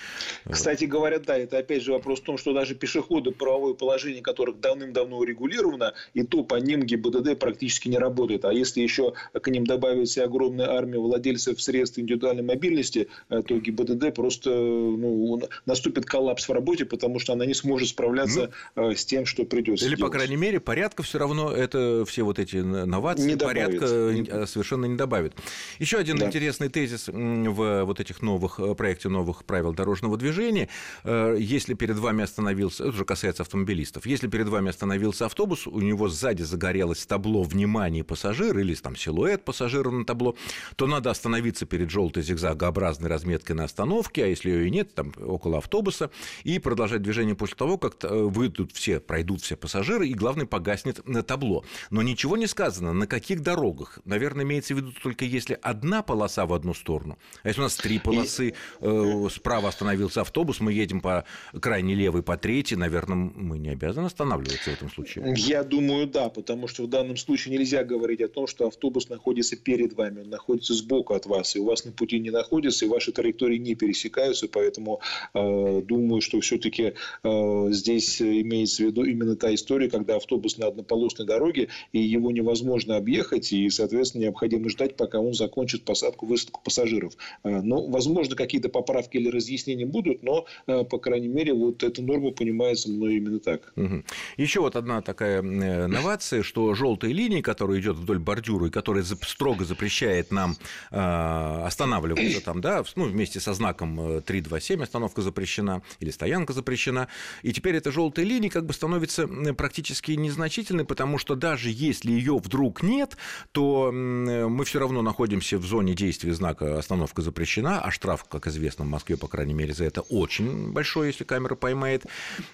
Кстати 0.49 0.85
говоря, 0.85 1.19
да, 1.19 1.37
это 1.37 1.59
опять 1.59 1.83
же 1.83 1.91
вопрос 1.91 2.19
в 2.19 2.23
том, 2.23 2.37
что 2.37 2.53
даже 2.53 2.75
пешеходы, 2.75 3.31
правовое 3.31 3.73
положение 3.73 4.21
которых 4.21 4.59
давным-давно 4.59 5.17
урегулировано, 5.17 5.93
и 6.15 6.23
то 6.23 6.43
по 6.43 6.55
ним 6.55 6.81
ГИБДД 6.81 7.37
практически 7.39 7.89
не 7.89 7.99
работает. 7.99 8.45
А 8.45 8.53
если 8.53 8.81
еще 8.81 9.13
к 9.39 9.47
ним 9.47 9.65
добавится 9.65 10.23
огромная 10.23 10.69
армия 10.69 10.99
владельцев 10.99 11.61
средств 11.61 11.99
индивидуальной 11.99 12.43
мобильности, 12.43 13.07
э, 13.29 13.43
то 13.47 13.59
ГИБДД 13.59 14.13
просто 14.15 14.49
ну, 14.49 15.41
наступит 15.65 16.05
коллапс 16.05 16.49
в 16.49 16.51
работе, 16.51 16.85
потому 16.85 17.19
что 17.19 17.33
она 17.33 17.45
не 17.45 17.53
сможет 17.53 17.89
справляться 17.89 18.51
ну, 18.75 18.91
с 18.91 19.05
тем, 19.05 19.25
что 19.25 19.45
придется. 19.45 19.85
Или, 19.85 19.95
делать. 19.95 20.11
по 20.11 20.17
крайней 20.17 20.37
мере, 20.37 20.59
порядка 20.59 21.03
все 21.03 21.19
равно 21.19 21.51
это 21.51 22.05
все 22.05 22.23
вот 22.23 22.39
эти 22.39 22.54
эти 22.55 22.85
новации 22.85 23.31
не 23.31 23.37
порядка 23.37 23.87
добавит. 23.87 24.29
Э, 24.29 24.45
совершенно 24.45 24.85
не 24.85 24.95
добавит. 24.95 25.35
Еще 25.79 25.97
один 25.97 26.17
да. 26.17 26.27
интересный 26.27 26.69
тезис 26.69 27.07
в 27.07 27.83
вот 27.83 27.99
этих 27.99 28.21
новых 28.21 28.59
э, 28.59 28.75
проекте 28.75 29.09
новых 29.09 29.45
правил 29.45 29.73
дорожного 29.73 30.17
движения. 30.17 30.69
Э, 31.03 31.35
если 31.39 31.73
перед 31.73 31.97
вами 31.97 32.23
остановился, 32.23 32.83
это 32.83 32.93
уже 32.93 33.05
касается 33.05 33.43
автомобилистов, 33.43 34.05
если 34.05 34.27
перед 34.27 34.47
вами 34.47 34.69
остановился 34.69 35.25
автобус, 35.25 35.67
у 35.67 35.79
него 35.79 36.07
сзади 36.07 36.43
загорелось 36.43 37.05
табло 37.05 37.43
«Внимание, 37.43 38.03
пассажир» 38.03 38.57
или 38.57 38.75
там 38.75 38.95
силуэт 38.95 39.43
пассажира 39.43 39.89
на 39.89 40.05
табло, 40.05 40.35
то 40.75 40.87
надо 40.87 41.09
остановиться 41.09 41.65
перед 41.65 41.89
желтой 41.89 42.23
зигзагообразной 42.23 43.09
разметкой 43.09 43.55
на 43.55 43.63
остановке, 43.63 44.23
а 44.23 44.27
если 44.27 44.49
ее 44.49 44.67
и 44.67 44.71
нет, 44.71 44.93
там 44.93 45.13
около 45.19 45.59
автобуса, 45.59 46.11
и 46.43 46.59
продолжать 46.59 47.01
движение 47.01 47.35
после 47.35 47.55
того, 47.55 47.77
как 47.77 47.95
выйдут 48.03 48.71
все, 48.73 48.99
пройдут 48.99 49.41
все 49.41 49.55
пассажиры, 49.55 50.07
и, 50.07 50.13
главное, 50.13 50.45
погаснет 50.45 50.99
табло. 51.25 51.63
Но 51.89 52.01
ничего 52.01 52.37
не 52.37 52.44
не 52.45 52.49
сказано, 52.49 52.93
на 52.93 53.07
каких 53.07 53.41
дорогах. 53.41 53.99
Наверное, 54.05 54.45
имеется 54.45 54.75
в 54.75 54.77
виду 54.77 54.91
только 55.01 55.25
если 55.25 55.57
одна 55.63 56.03
полоса 56.03 56.45
в 56.45 56.53
одну 56.53 56.75
сторону. 56.75 57.17
А 57.41 57.47
если 57.47 57.61
у 57.61 57.63
нас 57.63 57.75
три 57.75 57.97
полосы, 57.97 58.53
э, 58.81 59.27
справа 59.31 59.69
остановился 59.69 60.21
автобус, 60.21 60.59
мы 60.59 60.71
едем 60.71 61.01
по 61.01 61.25
крайней 61.59 61.95
левой, 61.95 62.21
по 62.21 62.37
третьей, 62.37 62.77
наверное, 62.77 63.15
мы 63.15 63.57
не 63.57 63.69
обязаны 63.69 64.05
останавливаться 64.05 64.69
в 64.69 64.73
этом 64.73 64.91
случае. 64.91 65.33
Я 65.37 65.63
думаю, 65.63 66.05
да, 66.05 66.29
потому 66.29 66.67
что 66.67 66.83
в 66.83 66.87
данном 66.87 67.17
случае 67.17 67.57
нельзя 67.57 67.83
говорить 67.83 68.21
о 68.21 68.27
том, 68.27 68.45
что 68.45 68.67
автобус 68.67 69.09
находится 69.09 69.55
перед 69.55 69.93
вами, 69.93 70.21
он 70.21 70.29
находится 70.29 70.75
сбоку 70.75 71.15
от 71.15 71.25
вас, 71.25 71.55
и 71.55 71.59
у 71.59 71.65
вас 71.65 71.83
на 71.83 71.93
пути 71.93 72.19
не 72.19 72.29
находится, 72.29 72.85
и 72.85 72.87
ваши 72.87 73.11
траектории 73.11 73.57
не 73.57 73.73
пересекаются, 73.73 74.47
поэтому 74.47 75.01
э, 75.33 75.81
думаю, 75.83 76.21
что 76.21 76.39
все-таки 76.41 76.93
э, 77.23 77.67
здесь 77.71 78.21
имеется 78.21 78.83
в 78.83 78.85
виду 78.85 79.03
именно 79.03 79.35
та 79.35 79.51
история, 79.51 79.89
когда 79.89 80.17
автобус 80.17 80.59
на 80.59 80.67
однополосной 80.67 81.25
дороге, 81.25 81.69
и 81.91 81.99
его 81.99 82.34
невозможно 82.35 82.97
объехать, 82.97 83.51
и, 83.51 83.69
соответственно, 83.69 84.23
необходимо 84.23 84.69
ждать, 84.69 84.95
пока 84.95 85.19
он 85.19 85.33
закончит 85.33 85.83
посадку, 85.83 86.25
высадку 86.25 86.61
пассажиров. 86.63 87.13
А, 87.43 87.61
ну, 87.61 87.89
возможно, 87.89 88.35
какие-то 88.35 88.69
поправки 88.69 89.17
или 89.17 89.29
разъяснения 89.29 89.85
будут, 89.85 90.21
но, 90.23 90.45
а, 90.67 90.83
по 90.83 90.99
крайней 90.99 91.27
мере, 91.27 91.53
вот 91.53 91.83
эта 91.83 92.01
норма 92.01 92.31
понимается 92.31 92.89
мной 92.89 93.15
именно 93.15 93.39
так. 93.39 93.73
Угу. 93.75 94.03
Еще 94.37 94.59
вот 94.59 94.75
одна 94.75 95.01
такая 95.01 95.41
э, 95.41 95.87
новация, 95.87 96.43
что 96.43 96.73
желтые 96.75 97.13
линии, 97.13 97.41
которые 97.41 97.81
идет 97.81 97.97
вдоль 97.97 98.19
бордюра 98.19 98.67
и 98.67 98.69
которая 98.69 99.03
строго 99.03 99.65
запрещает 99.65 100.31
нам 100.31 100.57
останавливаться 100.89 102.43
там, 102.43 102.61
да, 102.61 102.83
ну, 102.95 103.05
вместе 103.05 103.39
со 103.39 103.53
знаком 103.53 104.21
327 104.21 104.79
э, 104.79 104.83
остановка 104.83 105.21
запрещена 105.21 105.81
или 105.99 106.11
стоянка 106.11 106.53
запрещена, 106.53 107.07
и 107.43 107.51
теперь 107.53 107.75
эта 107.75 107.91
желтая 107.91 108.25
линия 108.25 108.49
как 108.49 108.65
бы 108.65 108.73
становится 108.73 109.27
практически 109.57 110.11
незначительной, 110.11 110.85
потому 110.85 111.17
что 111.17 111.35
даже 111.35 111.69
если 111.69 112.11
ее 112.15 112.37
вдруг 112.37 112.83
нет, 112.83 113.17
то 113.51 113.91
мы 113.91 114.65
все 114.65 114.79
равно 114.79 115.01
находимся 115.01 115.57
в 115.57 115.65
зоне 115.65 115.93
действия 115.93 116.33
знака 116.33 116.77
«Остановка 116.77 117.21
запрещена», 117.21 117.81
а 117.81 117.91
штраф, 117.91 118.25
как 118.25 118.47
известно, 118.47 118.85
в 118.85 118.87
Москве, 118.87 119.17
по 119.17 119.27
крайней 119.27 119.53
мере, 119.53 119.73
за 119.73 119.85
это 119.85 120.01
очень 120.01 120.71
большой, 120.71 121.07
если 121.07 121.23
камера 121.23 121.55
поймает, 121.55 122.05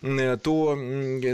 то 0.02 0.78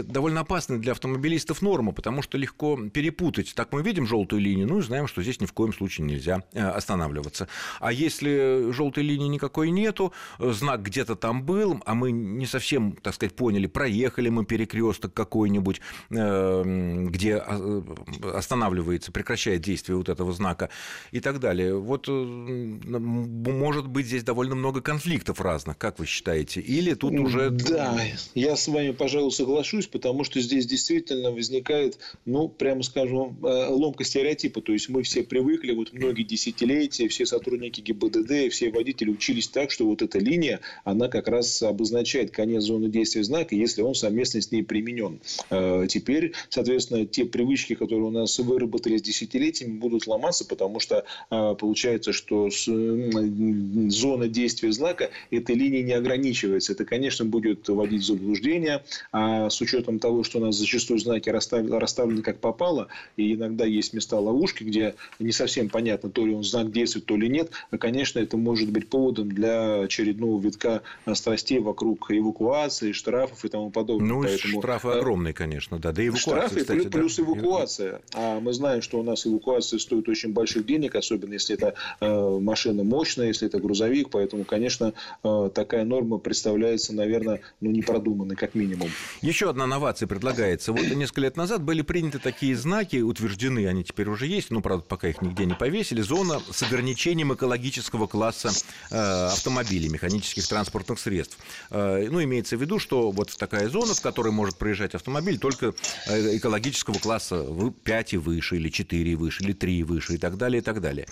довольно 0.04 0.40
опасная 0.40 0.78
для 0.78 0.92
автомобилистов 0.92 1.62
норма, 1.62 1.92
потому 1.92 2.22
что 2.22 2.38
легко 2.38 2.78
перепутать. 2.88 3.54
Так 3.54 3.72
мы 3.72 3.82
видим 3.82 4.06
желтую 4.06 4.42
линию, 4.42 4.66
ну 4.66 4.78
и 4.78 4.82
знаем, 4.82 5.06
что 5.06 5.22
здесь 5.22 5.40
ни 5.40 5.46
в 5.46 5.52
коем 5.52 5.72
случае 5.72 6.06
нельзя 6.06 6.42
э, 6.52 6.60
останавливаться. 6.60 7.48
А 7.80 7.92
если 7.92 8.70
желтой 8.72 9.04
линии 9.04 9.28
никакой 9.28 9.70
нету, 9.70 10.12
знак 10.38 10.82
где-то 10.82 11.16
там 11.16 11.42
был, 11.42 11.80
а 11.84 11.94
мы 11.94 12.10
не 12.10 12.46
совсем, 12.46 12.92
так 12.92 13.14
сказать, 13.14 13.34
поняли, 13.34 13.66
проехали 13.66 14.28
мы 14.28 14.44
перекресток 14.44 15.14
какой-нибудь, 15.14 15.80
э, 16.10 16.62
где 17.08 17.36
а, 17.36 17.82
останавливается, 18.22 19.12
прекращает 19.12 19.62
действие 19.62 19.96
вот 19.96 20.08
этого 20.08 20.32
знака 20.32 20.70
и 21.12 21.20
так 21.20 21.40
далее. 21.40 21.78
Вот 21.78 22.08
может 22.08 23.88
быть 23.88 24.06
здесь 24.06 24.24
довольно 24.24 24.54
много 24.54 24.80
конфликтов 24.80 25.40
разных, 25.40 25.78
как 25.78 25.98
вы 25.98 26.06
считаете? 26.06 26.60
Или 26.60 26.94
тут 26.94 27.12
уже... 27.14 27.50
Да, 27.50 27.98
я 28.34 28.56
с 28.56 28.68
вами, 28.68 28.90
пожалуй, 28.90 29.32
соглашусь, 29.32 29.86
потому 29.86 30.24
что 30.24 30.40
здесь 30.40 30.66
действительно 30.66 31.30
возникает, 31.30 31.98
ну, 32.24 32.48
прямо 32.48 32.82
скажем, 32.82 33.38
э, 33.44 33.66
ломка 33.68 34.04
стереотипа. 34.04 34.60
То 34.60 34.72
есть 34.72 34.88
мы 34.88 35.02
все 35.02 35.22
привыкли, 35.22 35.72
вот 35.72 35.92
многие 35.92 36.22
десятилетия, 36.22 37.08
все 37.08 37.26
сотрудники 37.26 37.80
ГИБДД, 37.80 38.52
все 38.52 38.70
водители 38.70 39.10
учились 39.10 39.48
так, 39.48 39.70
что 39.70 39.86
вот 39.86 40.02
эта 40.02 40.18
линия, 40.18 40.60
она 40.84 41.08
как 41.08 41.28
раз 41.28 41.62
обозначает 41.62 42.30
конец 42.30 42.64
зоны 42.64 42.88
действия 42.88 43.24
знака, 43.24 43.54
если 43.54 43.82
он 43.82 43.94
совместно 43.94 44.40
с 44.40 44.50
ней 44.50 44.62
применен. 44.62 45.20
Э, 45.50 45.86
теперь, 45.88 46.32
соответственно, 46.48 47.06
те 47.06 47.24
привычки, 47.24 47.74
которые 47.74 48.07
у 48.08 48.10
нас 48.10 48.38
выработались 48.38 49.02
десятилетиями, 49.02 49.78
будут 49.78 50.06
ломаться, 50.06 50.44
потому 50.44 50.80
что 50.80 51.04
э, 51.30 51.54
получается, 51.58 52.12
что 52.12 52.48
зона 52.50 54.28
действия 54.28 54.72
знака 54.72 55.10
этой 55.30 55.54
линии 55.54 55.82
не 55.82 55.92
ограничивается. 55.92 56.72
Это, 56.72 56.84
конечно, 56.84 57.24
будет 57.24 57.68
вводить 57.68 58.02
в 58.02 58.06
заблуждение, 58.06 58.84
а 59.12 59.50
с 59.50 59.60
учетом 59.60 59.98
того, 59.98 60.24
что 60.24 60.38
у 60.38 60.42
нас 60.42 60.56
зачастую 60.56 60.98
знаки 60.98 61.28
расставлены 61.28 62.22
как 62.22 62.38
попало, 62.38 62.88
и 63.16 63.34
иногда 63.34 63.64
есть 63.64 63.92
места 63.92 64.18
ловушки, 64.18 64.64
где 64.64 64.94
не 65.18 65.32
совсем 65.32 65.68
понятно, 65.68 66.10
то 66.10 66.26
ли 66.26 66.34
он 66.34 66.44
знак 66.44 66.72
действует, 66.72 67.06
то 67.06 67.16
ли 67.16 67.28
нет, 67.28 67.50
конечно, 67.78 68.18
это 68.18 68.36
может 68.36 68.70
быть 68.70 68.88
поводом 68.88 69.28
для 69.28 69.80
очередного 69.80 70.40
витка 70.40 70.82
страстей 71.14 71.60
вокруг 71.60 72.10
эвакуации, 72.10 72.92
штрафов 72.92 73.44
и 73.44 73.48
тому 73.48 73.70
подобное. 73.70 74.08
Ну, 74.08 74.22
Поэтому... 74.22 74.60
штрафы 74.60 74.88
э, 74.88 74.98
огромные, 74.98 75.34
конечно, 75.34 75.78
да. 75.78 75.92
Да 75.92 76.06
эвакуация, 76.06 76.32
Штрафы 76.32 76.60
кстати, 76.60 76.88
плюс 76.88 77.16
да. 77.16 77.22
эвакуация. 77.22 77.97
А 78.14 78.40
мы 78.40 78.52
знаем, 78.52 78.82
что 78.82 78.98
у 79.00 79.02
нас 79.02 79.26
эвакуация 79.26 79.78
стоит 79.78 80.08
очень 80.08 80.32
больших 80.32 80.66
денег, 80.66 80.94
особенно 80.94 81.34
если 81.34 81.54
это 81.54 81.74
э, 82.00 82.38
машина 82.40 82.84
мощная, 82.84 83.28
если 83.28 83.48
это 83.48 83.58
грузовик. 83.58 84.10
Поэтому, 84.10 84.44
конечно, 84.44 84.94
э, 85.22 85.50
такая 85.54 85.84
норма 85.84 86.18
представляется, 86.18 86.94
наверное, 86.94 87.40
ну, 87.60 87.70
непродуманной, 87.70 88.36
как 88.36 88.54
минимум. 88.54 88.90
Еще 89.20 89.50
одна 89.50 89.66
новация 89.66 90.06
предлагается. 90.06 90.72
Вот 90.72 90.82
несколько 90.82 91.22
лет 91.22 91.36
назад 91.36 91.62
были 91.62 91.82
приняты 91.82 92.18
такие 92.18 92.56
знаки, 92.56 92.96
утверждены, 92.96 93.66
они 93.66 93.84
теперь 93.84 94.08
уже 94.08 94.26
есть, 94.26 94.50
но, 94.50 94.60
правда, 94.60 94.84
пока 94.88 95.08
их 95.08 95.22
нигде 95.22 95.44
не 95.44 95.54
повесили. 95.54 96.00
Зона 96.00 96.40
с 96.50 96.62
ограничением 96.62 97.34
экологического 97.34 98.06
класса 98.06 98.50
э, 98.90 99.26
автомобилей, 99.26 99.88
механических 99.88 100.46
транспортных 100.46 100.98
средств. 100.98 101.38
Ну, 101.70 102.22
имеется 102.22 102.56
в 102.56 102.60
виду, 102.60 102.78
что 102.78 103.10
вот 103.10 103.36
такая 103.36 103.68
зона, 103.68 103.94
в 103.94 104.00
которой 104.00 104.32
может 104.32 104.56
проезжать 104.56 104.94
автомобиль 104.94 105.38
только 105.38 105.74
экологического 106.06 106.98
класса 106.98 107.42
5 107.88 108.12
и 108.12 108.16
выше, 108.18 108.56
или 108.56 108.68
4 108.68 109.12
и 109.12 109.14
выше, 109.14 109.42
или 109.42 109.54
3 109.54 109.78
и 109.78 109.82
выше, 109.82 110.14
и 110.14 110.18
так 110.18 110.36
далее, 110.36 110.60
и 110.60 110.62
так 110.62 110.82
далее. 110.82 111.06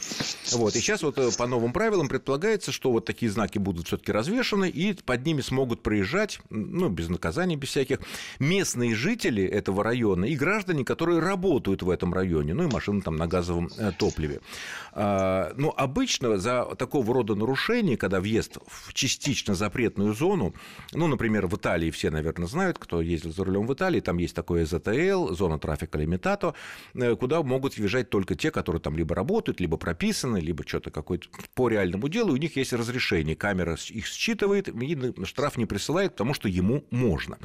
Вот. 0.52 0.76
И 0.76 0.80
сейчас 0.80 1.02
вот 1.02 1.16
по 1.38 1.47
новым 1.47 1.73
правилам 1.73 2.06
предполагается, 2.06 2.71
что 2.71 2.92
вот 2.92 3.06
такие 3.06 3.33
знаки 3.33 3.56
будут 3.56 3.87
все-таки 3.87 4.12
развешаны, 4.12 4.68
и 4.68 4.92
под 4.92 5.25
ними 5.25 5.40
смогут 5.40 5.83
проезжать, 5.83 6.38
ну, 6.50 6.90
без 6.90 7.09
наказаний, 7.09 7.56
без 7.56 7.71
всяких, 7.71 8.00
местные 8.40 8.95
жители 8.95 9.42
этого 9.42 9.83
района 9.83 10.26
и 10.26 10.37
граждане, 10.37 10.85
которые 10.85 11.21
работают 11.21 11.83
в 11.83 11.88
этом 11.88 12.12
районе, 12.12 12.52
ну, 12.52 12.64
и 12.64 12.71
машины 12.71 13.00
там 13.00 13.16
на 13.16 13.26
газовом 13.26 13.71
э, 13.78 13.92
топливе. 13.99 14.42
А, 14.92 15.54
но 15.56 15.73
обычно 15.75 16.37
за 16.37 16.66
такого 16.76 17.14
рода 17.14 17.35
нарушения, 17.35 17.97
когда 17.97 18.21
въезд 18.21 18.59
в 18.66 18.92
частично 18.92 19.54
запретную 19.54 20.12
зону, 20.12 20.54
ну, 20.92 21.06
например, 21.06 21.47
в 21.47 21.56
Италии 21.56 21.90
все, 21.90 22.11
наверное, 22.11 22.49
знают, 22.49 22.78
кто 22.78 23.00
ездил 23.00 23.33
за 23.33 23.45
рулем 23.45 23.66
в 23.66 23.73
Италии, 23.73 24.00
там 24.00 24.18
есть 24.18 24.35
такое 24.35 24.66
ЗТЛ, 24.66 25.33
зона 25.33 25.59
трафика 25.59 25.97
лимитато, 25.97 26.49
э, 26.49 26.65
куда 27.20 27.42
могут 27.42 27.76
въезжать 27.76 28.11
только 28.11 28.35
те, 28.35 28.50
которые 28.50 28.80
там 28.80 28.96
либо 28.96 29.14
работают, 29.14 29.61
либо 29.61 29.76
прописаны, 29.76 30.38
либо 30.38 30.66
что-то 30.66 30.90
какое-то 30.90 31.28
по 31.54 31.68
реальному 31.68 32.08
делу, 32.08 32.32
у 32.32 32.37
них 32.37 32.56
есть 32.56 32.73
разрешение, 32.73 33.37
камера 33.37 33.76
их 33.88 34.06
считывает, 34.06 34.68
и 34.68 35.25
штраф 35.25 35.56
не 35.56 35.66
присылает, 35.66 36.12
потому 36.12 36.35
что 36.35 36.49
ему 36.49 36.85
можно. 36.90 37.38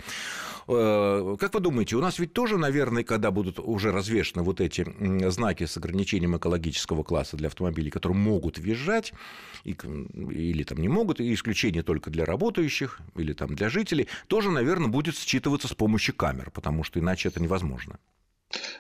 Э, 0.67 1.35
как 1.39 1.53
вы 1.53 1.59
думаете, 1.59 1.95
у 1.95 2.01
нас 2.01 2.19
ведь 2.19 2.33
тоже, 2.33 2.57
наверное, 2.57 3.03
когда 3.03 3.31
будут 3.31 3.59
уже 3.59 3.91
развешены 3.91 4.43
вот 4.43 4.61
эти 4.61 4.85
знаки 5.29 5.65
с 5.65 5.77
ограничением 5.77 6.37
экологического 6.37 7.03
класса 7.03 7.37
для 7.37 7.47
автомобилей, 7.47 7.89
которые 7.89 8.17
могут 8.17 8.57
въезжать, 8.57 9.13
или 9.63 10.63
там 10.63 10.77
не 10.79 10.87
могут, 10.87 11.19
и 11.19 11.33
исключение 11.33 11.83
только 11.83 12.09
для 12.09 12.25
работающих, 12.25 12.99
или 13.15 13.33
там 13.33 13.55
для 13.55 13.69
жителей, 13.69 14.07
тоже, 14.27 14.51
наверное, 14.51 14.87
будет 14.87 15.15
считываться 15.15 15.67
с 15.67 15.73
помощью 15.73 16.15
камер, 16.15 16.51
потому 16.51 16.83
что 16.83 16.99
иначе 16.99 17.29
это 17.29 17.41
невозможно. 17.41 17.99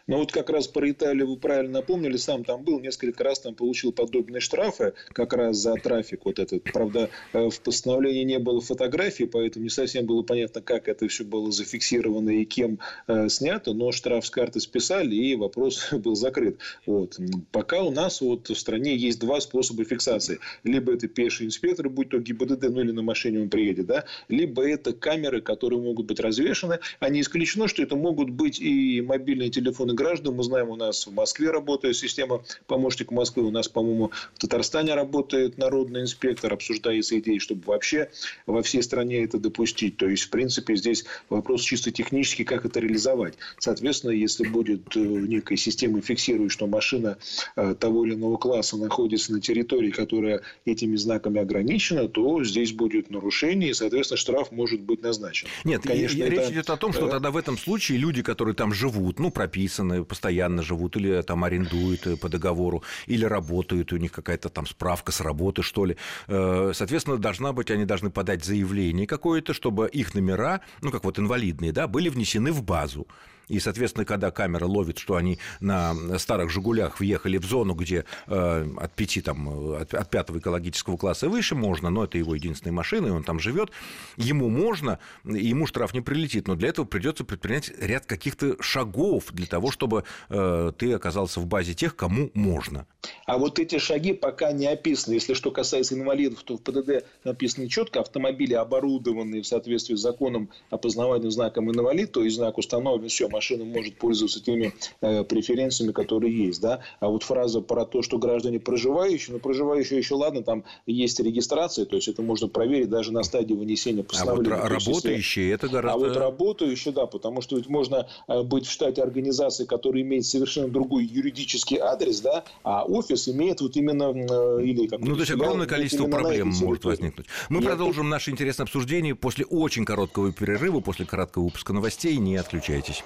Но 0.07 0.17
вот 0.17 0.31
как 0.31 0.49
раз 0.49 0.67
про 0.67 0.89
Италию 0.89 1.27
вы 1.27 1.37
правильно 1.37 1.79
напомнили, 1.79 2.17
сам 2.17 2.43
там 2.43 2.63
был, 2.63 2.79
несколько 2.79 3.23
раз 3.23 3.39
там 3.39 3.55
получил 3.55 3.91
подобные 3.91 4.41
штрафы, 4.41 4.93
как 5.13 5.33
раз 5.33 5.57
за 5.57 5.75
трафик 5.75 6.25
вот 6.25 6.39
этот. 6.39 6.63
Правда, 6.63 7.09
э, 7.33 7.49
в 7.49 7.61
постановлении 7.61 8.23
не 8.23 8.39
было 8.39 8.61
фотографий, 8.61 9.25
поэтому 9.25 9.63
не 9.63 9.69
совсем 9.69 10.05
было 10.05 10.23
понятно, 10.23 10.61
как 10.61 10.87
это 10.87 11.07
все 11.07 11.23
было 11.23 11.51
зафиксировано 11.51 12.29
и 12.29 12.45
кем 12.45 12.79
э, 13.07 13.29
снято, 13.29 13.73
но 13.73 13.91
штраф 13.91 14.25
с 14.25 14.29
карты 14.29 14.59
списали, 14.59 15.15
и 15.15 15.35
вопрос 15.35 15.89
был 15.91 16.15
закрыт. 16.15 16.57
Вот. 16.85 17.17
Пока 17.51 17.83
у 17.83 17.91
нас 17.91 18.21
вот 18.21 18.49
в 18.49 18.55
стране 18.55 18.95
есть 18.95 19.19
два 19.19 19.39
способа 19.41 19.83
фиксации. 19.83 20.39
Либо 20.63 20.93
это 20.93 21.07
пеший 21.07 21.45
инспектор, 21.47 21.89
будь 21.89 22.09
то 22.09 22.19
ГИБДД, 22.19 22.69
ну 22.69 22.81
или 22.81 22.91
на 22.91 23.01
машине 23.01 23.41
он 23.41 23.49
приедет, 23.49 23.85
да, 23.85 24.05
либо 24.29 24.67
это 24.67 24.93
камеры, 24.93 25.41
которые 25.41 25.81
могут 25.81 26.07
быть 26.07 26.19
развешаны. 26.19 26.79
А 26.99 27.09
не 27.09 27.21
исключено, 27.21 27.67
что 27.67 27.83
это 27.83 27.95
могут 27.95 28.29
быть 28.29 28.59
и 28.59 29.01
мобильные 29.01 29.49
телефоны, 29.49 29.90
телефоны 29.91 29.95
граждан. 29.95 30.35
Мы 30.35 30.43
знаем, 30.43 30.69
у 30.69 30.75
нас 30.75 31.07
в 31.07 31.13
Москве 31.13 31.51
работает 31.51 31.95
система 31.95 32.43
помощник 32.67 33.11
Москвы. 33.11 33.43
У 33.43 33.51
нас, 33.51 33.67
по-моему, 33.67 34.11
в 34.35 34.39
Татарстане 34.39 34.95
работает 34.95 35.57
народный 35.57 36.01
инспектор. 36.01 36.53
Обсуждается 36.53 37.17
идея, 37.19 37.39
чтобы 37.39 37.63
вообще 37.65 38.09
во 38.45 38.61
всей 38.61 38.83
стране 38.83 39.23
это 39.23 39.37
допустить. 39.37 39.97
То 39.97 40.07
есть, 40.07 40.23
в 40.23 40.29
принципе, 40.29 40.75
здесь 40.75 41.05
вопрос 41.29 41.61
чисто 41.61 41.91
технический, 41.91 42.43
как 42.43 42.65
это 42.65 42.79
реализовать. 42.79 43.35
Соответственно, 43.59 44.11
если 44.11 44.47
будет 44.47 44.95
э, 44.95 44.99
некая 44.99 45.57
система 45.57 46.01
фиксирует, 46.01 46.51
что 46.51 46.67
машина 46.67 47.17
э, 47.55 47.75
того 47.75 48.05
или 48.05 48.15
иного 48.15 48.37
класса 48.37 48.77
находится 48.77 49.33
на 49.33 49.41
территории, 49.41 49.91
которая 49.91 50.41
этими 50.65 50.95
знаками 50.95 51.39
ограничена, 51.39 52.07
то 52.07 52.43
здесь 52.43 52.71
будет 52.71 53.09
нарушение, 53.09 53.71
и, 53.71 53.73
соответственно, 53.73 54.17
штраф 54.17 54.51
может 54.51 54.81
быть 54.81 55.01
назначен. 55.01 55.47
Нет, 55.63 55.81
Конечно, 55.83 56.23
речь 56.23 56.39
это... 56.39 56.51
идет 56.51 56.69
о 56.69 56.77
том, 56.77 56.93
что 56.93 57.07
тогда 57.07 57.31
в 57.31 57.37
этом 57.37 57.57
случае 57.57 57.97
люди, 57.97 58.21
которые 58.21 58.55
там 58.55 58.73
живут, 58.73 59.19
ну, 59.19 59.31
прописаны, 59.31 59.80
постоянно 60.07 60.63
живут, 60.63 60.95
или 60.97 61.21
там 61.21 61.43
арендуют 61.43 62.07
э, 62.07 62.17
по 62.17 62.29
договору, 62.29 62.83
или 63.07 63.25
работают, 63.25 63.93
у 63.93 63.97
них 63.97 64.11
какая-то 64.11 64.49
там 64.49 64.65
справка 64.65 65.11
с 65.11 65.21
работы, 65.21 65.61
что 65.61 65.85
ли. 65.85 65.97
Э, 66.27 66.71
соответственно, 66.73 67.17
должна 67.17 67.53
быть, 67.53 67.71
они 67.71 67.85
должны 67.85 68.09
подать 68.09 68.43
заявление 68.43 69.07
какое-то, 69.07 69.53
чтобы 69.53 69.87
их 69.87 70.13
номера, 70.15 70.61
ну, 70.81 70.91
как 70.91 71.03
вот 71.03 71.19
инвалидные, 71.19 71.71
да, 71.71 71.87
были 71.87 72.09
внесены 72.09 72.51
в 72.51 72.63
базу. 72.63 73.07
И, 73.47 73.59
соответственно, 73.59 74.05
когда 74.05 74.31
камера 74.31 74.65
ловит, 74.65 74.97
что 74.97 75.15
они 75.15 75.37
на 75.59 75.93
старых 76.19 76.49
«Жигулях» 76.49 76.99
въехали 76.99 77.37
в 77.37 77.45
зону, 77.45 77.73
где 77.73 78.05
э, 78.27 78.67
от 78.77 78.93
пяти, 78.93 79.21
там, 79.21 79.73
от, 79.73 79.93
от 79.93 80.09
пятого 80.09 80.39
экологического 80.39 80.97
класса 80.97 81.29
выше 81.29 81.55
можно, 81.55 81.89
но 81.89 82.03
это 82.05 82.17
его 82.17 82.35
единственная 82.35 82.73
машина, 82.73 83.07
и 83.07 83.09
он 83.11 83.23
там 83.23 83.39
живет, 83.39 83.71
ему 84.17 84.49
можно, 84.49 84.99
ему 85.23 85.65
штраф 85.65 85.93
не 85.93 86.01
прилетит, 86.01 86.47
но 86.47 86.55
для 86.55 86.69
этого 86.69 86.85
придется 86.85 87.23
предпринять 87.23 87.71
ряд 87.79 88.05
каких-то 88.05 88.61
шагов 88.61 89.25
для 89.31 89.47
того, 89.47 89.71
чтобы 89.71 90.03
э, 90.29 90.71
ты 90.77 90.93
оказался 90.93 91.39
в 91.39 91.45
базе 91.45 91.73
тех, 91.73 91.95
кому 91.95 92.31
можно. 92.33 92.85
А 93.25 93.37
вот 93.37 93.59
эти 93.59 93.79
шаги 93.79 94.13
пока 94.13 94.51
не 94.51 94.67
описаны. 94.67 95.15
Если 95.15 95.33
что 95.33 95.51
касается 95.51 95.95
инвалидов, 95.95 96.43
то 96.43 96.57
в 96.57 96.61
ПДД 96.61 97.05
написано 97.23 97.69
четко, 97.69 98.01
автомобили, 98.01 98.53
оборудованные 98.53 99.41
в 99.41 99.47
соответствии 99.47 99.95
с 99.95 99.99
законом 100.01 100.49
опознавательным 100.69 101.31
знаком 101.31 101.71
инвалид, 101.71 102.11
то 102.11 102.23
есть 102.23 102.35
знак 102.35 102.57
установлен, 102.57 103.09
все, 103.09 103.27
машина 103.31 103.65
может 103.65 103.97
пользоваться 103.97 104.43
теми 104.43 104.73
э, 105.01 105.23
преференциями, 105.23 105.91
которые 105.91 106.47
есть, 106.47 106.61
да. 106.61 106.81
А 106.99 107.07
вот 107.07 107.23
фраза 107.23 107.61
про 107.61 107.85
то, 107.85 108.01
что 108.01 108.17
граждане 108.17 108.59
проживающие, 108.59 109.33
ну, 109.33 109.39
проживающие 109.39 109.97
еще 109.97 110.15
ладно, 110.15 110.43
там 110.43 110.63
есть 110.85 111.19
регистрация, 111.19 111.85
то 111.85 111.95
есть 111.95 112.07
это 112.07 112.21
можно 112.21 112.47
проверить 112.47 112.89
даже 112.89 113.11
на 113.11 113.23
стадии 113.23 113.53
вынесения 113.53 114.03
постановления. 114.03 114.55
А 114.55 114.69
вот 114.69 114.85
работающие, 114.85 115.51
это 115.51 115.67
гораздо... 115.67 116.05
А 116.05 116.09
вот 116.09 116.17
работающие, 116.17 116.93
да, 116.93 117.05
потому 117.05 117.41
что 117.41 117.55
ведь 117.55 117.67
можно 117.67 118.07
э, 118.27 118.43
быть 118.43 118.65
в 118.65 118.71
штате 118.71 119.01
организации, 119.01 119.65
которая 119.65 120.03
имеет 120.03 120.25
совершенно 120.25 120.67
другой 120.67 121.05
юридический 121.05 121.77
адрес, 121.77 122.21
да, 122.21 122.43
а 122.63 122.83
офис 122.83 123.27
имеет 123.27 123.61
вот 123.61 123.75
именно... 123.75 124.11
Э, 124.13 124.63
или 124.63 124.89
ну, 124.99 125.15
то 125.15 125.21
есть 125.21 125.31
огромное 125.31 125.67
количество 125.67 126.07
проблем 126.07 126.49
может 126.49 126.83
возникнуть. 126.85 127.27
Мы 127.49 127.59
Нет, 127.59 127.67
продолжим 127.69 128.09
наше 128.09 128.31
интересное 128.31 128.63
обсуждение 128.63 129.15
после 129.15 129.45
очень 129.45 129.85
короткого 129.85 130.31
перерыва, 130.31 130.79
после 130.79 131.05
короткого 131.05 131.45
выпуска 131.45 131.73
новостей. 131.73 132.17
Не 132.17 132.37
отключайтесь. 132.37 133.03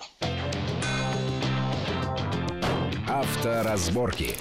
Авторазборки. 3.25 4.37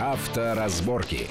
Авторазборки. 0.00 1.28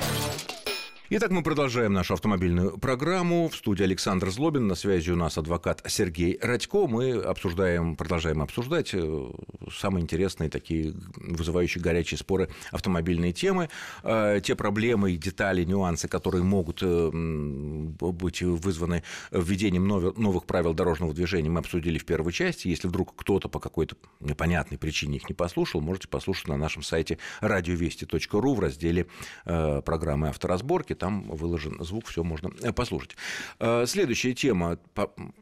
Итак, 1.09 1.31
мы 1.31 1.41
продолжаем 1.41 1.93
нашу 1.93 2.15
автомобильную 2.15 2.77
программу. 2.77 3.47
В 3.47 3.55
студии 3.55 3.81
Александр 3.81 4.29
Злобин. 4.29 4.67
На 4.67 4.75
связи 4.75 5.09
у 5.09 5.15
нас 5.15 5.37
адвокат 5.37 5.81
Сергей 5.87 6.37
Радько. 6.41 6.85
Мы 6.85 7.13
обсуждаем, 7.13 7.95
продолжаем 7.95 8.41
обсуждать 8.41 8.89
э, 8.93 9.31
самые 9.71 10.03
интересные 10.03 10.49
такие 10.49 10.93
вызывающие 11.15 11.81
горячие 11.81 12.17
споры 12.17 12.49
автомобильные 12.71 13.31
темы. 13.31 13.69
Э, 14.03 14.41
те 14.43 14.53
проблемы, 14.55 15.13
детали, 15.13 15.63
нюансы, 15.63 16.09
которые 16.09 16.43
могут 16.43 16.79
э, 16.81 17.09
быть 17.09 18.41
вызваны 18.41 19.01
введением 19.31 19.87
новых 19.87 20.43
правил 20.45 20.73
дорожного 20.73 21.13
движения, 21.13 21.49
мы 21.49 21.59
обсудили 21.59 21.99
в 21.99 22.05
первой 22.05 22.33
части. 22.33 22.67
Если 22.67 22.89
вдруг 22.89 23.15
кто-то 23.15 23.47
по 23.47 23.61
какой-то 23.61 23.95
непонятной 24.19 24.77
причине 24.77 25.15
их 25.15 25.29
не 25.29 25.35
послушал, 25.35 25.79
можете 25.79 26.09
послушать 26.09 26.49
на 26.49 26.57
нашем 26.57 26.83
сайте 26.83 27.17
радиовести.ру 27.39 28.55
в 28.55 28.59
разделе 28.59 29.07
программы 29.45 30.27
«Авторазборки» 30.27 30.96
там 30.97 31.23
выложен 31.23 31.83
звук, 31.83 32.07
все 32.07 32.23
можно 32.23 32.51
э, 32.61 32.73
послушать. 32.73 33.15
Э, 33.59 33.85
следующая 33.87 34.33
тема. 34.33 34.77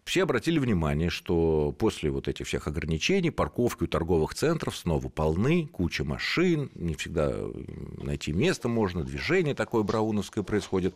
Все 0.03 0.24
обратили 0.24 0.59
внимание, 0.59 1.09
что 1.09 1.75
после 1.77 2.12
вот 2.12 2.27
этих 2.27 2.47
всех 2.47 2.67
ограничений 2.67 3.31
парковки 3.31 3.83
у 3.83 3.88
торговых 3.88 4.35
центров 4.35 4.77
снова 4.77 5.07
полны, 5.09 5.67
куча 5.67 6.03
машин, 6.03 6.69
не 6.75 6.95
всегда 6.95 7.33
найти 7.97 8.33
место 8.33 8.67
можно, 8.67 9.03
движение 9.03 9.55
такое 9.55 9.83
брауновское 9.83 10.43
происходит. 10.43 10.95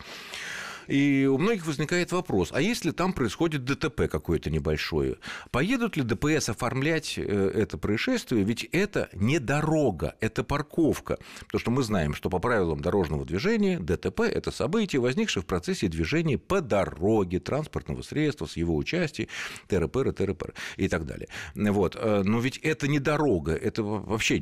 И 0.89 1.27
у 1.27 1.37
многих 1.37 1.67
возникает 1.67 2.11
вопрос, 2.11 2.49
а 2.51 2.61
если 2.61 2.89
там 2.89 3.13
происходит 3.13 3.63
ДТП 3.63 4.09
какое-то 4.09 4.49
небольшое, 4.49 5.17
поедут 5.51 5.97
ли 5.97 6.03
ДПС 6.03 6.49
оформлять 6.49 7.13
э, 7.17 7.51
это 7.53 7.77
происшествие? 7.77 8.43
Ведь 8.43 8.63
это 8.71 9.07
не 9.13 9.37
дорога, 9.37 10.15
это 10.19 10.43
парковка. 10.43 11.19
Потому 11.41 11.59
что 11.59 11.69
мы 11.69 11.83
знаем, 11.83 12.15
что 12.15 12.31
по 12.31 12.39
правилам 12.39 12.81
дорожного 12.81 13.23
движения 13.23 13.79
ДТП– 13.79 14.21
это 14.21 14.49
событие, 14.49 14.99
возникшее 14.99 15.43
в 15.43 15.45
процессе 15.45 15.87
движения 15.89 16.39
по 16.39 16.59
дороге 16.59 17.39
транспортного 17.39 18.01
средства 18.01 18.47
с 18.47 18.57
его 18.57 18.75
участием, 18.75 19.29
ТРПР, 19.67 20.13
ТРПР 20.13 20.55
и 20.77 20.87
так 20.87 21.05
далее. 21.05 21.27
Вот. 21.53 21.95
Э, 21.99 22.23
но 22.23 22.39
ведь 22.39 22.57
это 22.57 22.87
не 22.87 22.97
дорога, 22.97 23.53
это 23.53 23.83
вообще 23.83 24.41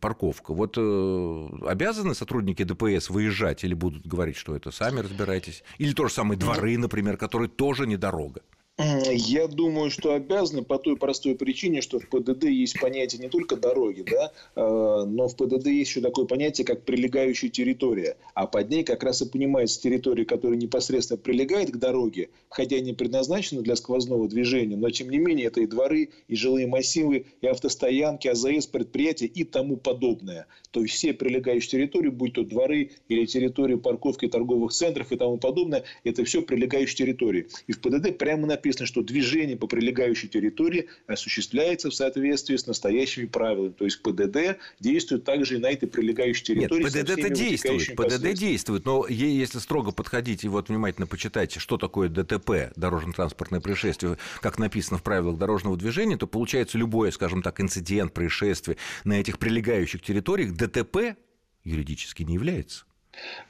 парковка. 0.00 0.54
Вот 0.54 0.74
э, 0.76 1.48
обязаны 1.68 2.16
сотрудники 2.16 2.64
ДПС 2.64 3.10
выезжать 3.10 3.62
или 3.62 3.74
будут 3.74 4.08
говорить, 4.08 4.36
что 4.36 4.56
это 4.56 4.72
сами 4.72 4.98
разбирайтесь? 4.98 5.62
Или 5.76 5.92
то 5.92 6.08
же 6.08 6.14
самое 6.14 6.38
дворы, 6.38 6.78
например, 6.78 7.16
которые 7.16 7.48
тоже 7.48 7.86
не 7.86 7.96
дорога. 7.96 8.40
Я 8.80 9.48
думаю, 9.48 9.90
что 9.90 10.12
обязаны 10.12 10.62
по 10.62 10.78
той 10.78 10.96
простой 10.96 11.34
причине, 11.34 11.80
что 11.80 11.98
в 11.98 12.08
ПДД 12.08 12.44
есть 12.44 12.78
понятие 12.80 13.20
не 13.20 13.28
только 13.28 13.56
дороги, 13.56 14.04
да, 14.08 14.30
э, 14.54 15.04
но 15.04 15.26
в 15.26 15.34
ПДД 15.34 15.66
есть 15.66 15.90
еще 15.90 16.00
такое 16.00 16.26
понятие, 16.26 16.64
как 16.64 16.84
прилегающая 16.84 17.48
территория. 17.48 18.16
А 18.34 18.46
под 18.46 18.70
ней 18.70 18.84
как 18.84 19.02
раз 19.02 19.20
и 19.20 19.28
понимается 19.28 19.82
территория, 19.82 20.24
которая 20.24 20.56
непосредственно 20.56 21.18
прилегает 21.18 21.72
к 21.72 21.76
дороге, 21.76 22.28
хотя 22.50 22.78
не 22.78 22.92
предназначена 22.92 23.62
для 23.62 23.74
сквозного 23.74 24.28
движения, 24.28 24.76
но 24.76 24.90
тем 24.90 25.10
не 25.10 25.18
менее 25.18 25.48
это 25.48 25.60
и 25.60 25.66
дворы, 25.66 26.10
и 26.28 26.36
жилые 26.36 26.68
массивы, 26.68 27.26
и 27.40 27.46
автостоянки, 27.48 28.28
АЗС, 28.28 28.68
предприятия 28.68 29.26
и 29.26 29.42
тому 29.42 29.76
подобное. 29.76 30.46
То 30.70 30.82
есть 30.82 30.94
все 30.94 31.12
прилегающие 31.14 31.70
территории, 31.70 32.10
будь 32.10 32.34
то 32.34 32.44
дворы 32.44 32.92
или 33.08 33.26
территории 33.26 33.74
парковки 33.74 34.28
торговых 34.28 34.70
центров 34.70 35.10
и 35.10 35.16
тому 35.16 35.36
подобное, 35.36 35.82
это 36.04 36.22
все 36.24 36.42
прилегающие 36.42 36.94
территории. 36.96 37.48
И 37.66 37.72
в 37.72 37.80
ПДД 37.80 38.16
прямо 38.16 38.46
написано 38.46 38.67
написано, 38.68 38.86
что 38.86 39.02
движение 39.02 39.56
по 39.56 39.66
прилегающей 39.66 40.28
территории 40.28 40.88
осуществляется 41.06 41.90
в 41.90 41.94
соответствии 41.94 42.56
с 42.56 42.66
настоящими 42.66 43.26
правилами. 43.26 43.72
То 43.72 43.84
есть 43.84 44.02
ПДД 44.02 44.58
действует 44.78 45.24
также 45.24 45.56
и 45.56 45.58
на 45.58 45.70
этой 45.70 45.88
прилегающей 45.88 46.44
территории. 46.44 46.84
Нет, 46.84 46.92
ПДД-то 46.92 47.30
действует, 47.30 47.96
ПДД 47.96 48.34
действует, 48.34 48.84
но 48.84 49.06
если 49.08 49.58
строго 49.58 49.92
подходить 49.92 50.44
и 50.44 50.48
вот 50.48 50.68
внимательно 50.68 51.06
почитайте, 51.06 51.60
что 51.60 51.78
такое 51.78 52.08
ДТП, 52.08 52.72
дорожно-транспортное 52.76 53.60
происшествие, 53.60 54.18
как 54.40 54.58
написано 54.58 54.98
в 54.98 55.02
правилах 55.02 55.38
дорожного 55.38 55.76
движения, 55.76 56.16
то 56.16 56.26
получается 56.26 56.78
любое, 56.78 57.10
скажем 57.10 57.42
так, 57.42 57.60
инцидент, 57.60 58.12
происшествие 58.12 58.76
на 59.04 59.14
этих 59.14 59.38
прилегающих 59.38 60.02
территориях 60.02 60.52
ДТП 60.52 61.16
юридически 61.64 62.22
не 62.22 62.34
является. 62.34 62.84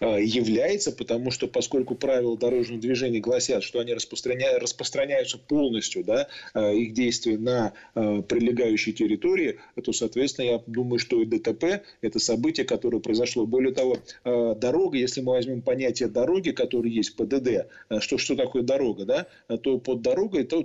Э, 0.00 0.22
является, 0.22 0.92
потому 0.92 1.30
что 1.30 1.48
поскольку 1.48 1.94
правила 1.94 2.36
дорожного 2.36 2.80
движения 2.80 3.20
гласят, 3.20 3.62
что 3.62 3.80
они 3.80 3.94
распространя... 3.94 4.58
распространяются 4.58 5.38
полностью, 5.38 6.04
да, 6.04 6.28
э, 6.54 6.74
их 6.76 6.92
действия 6.92 7.36
на 7.36 7.72
э, 7.94 8.22
прилегающей 8.22 8.92
территории, 8.92 9.58
то, 9.82 9.92
соответственно, 9.92 10.46
я 10.46 10.62
думаю, 10.66 10.98
что 10.98 11.20
и 11.20 11.24
ДТП– 11.24 11.82
это 12.00 12.18
событие, 12.18 12.64
которое 12.64 13.00
произошло. 13.00 13.46
Более 13.46 13.74
того, 13.74 13.98
дорога, 14.24 14.98
если 14.98 15.20
мы 15.20 15.32
возьмем 15.32 15.62
понятие 15.62 16.08
дороги, 16.08 16.50
которое 16.50 16.90
есть 16.90 17.10
в 17.10 17.16
ПДД, 17.16 17.68
что, 18.00 18.18
что 18.18 18.36
такое 18.36 18.62
дорога, 18.62 19.04
да, 19.04 19.26
то 19.58 19.78
под 19.78 20.02
дорогой 20.02 20.44
то, 20.44 20.62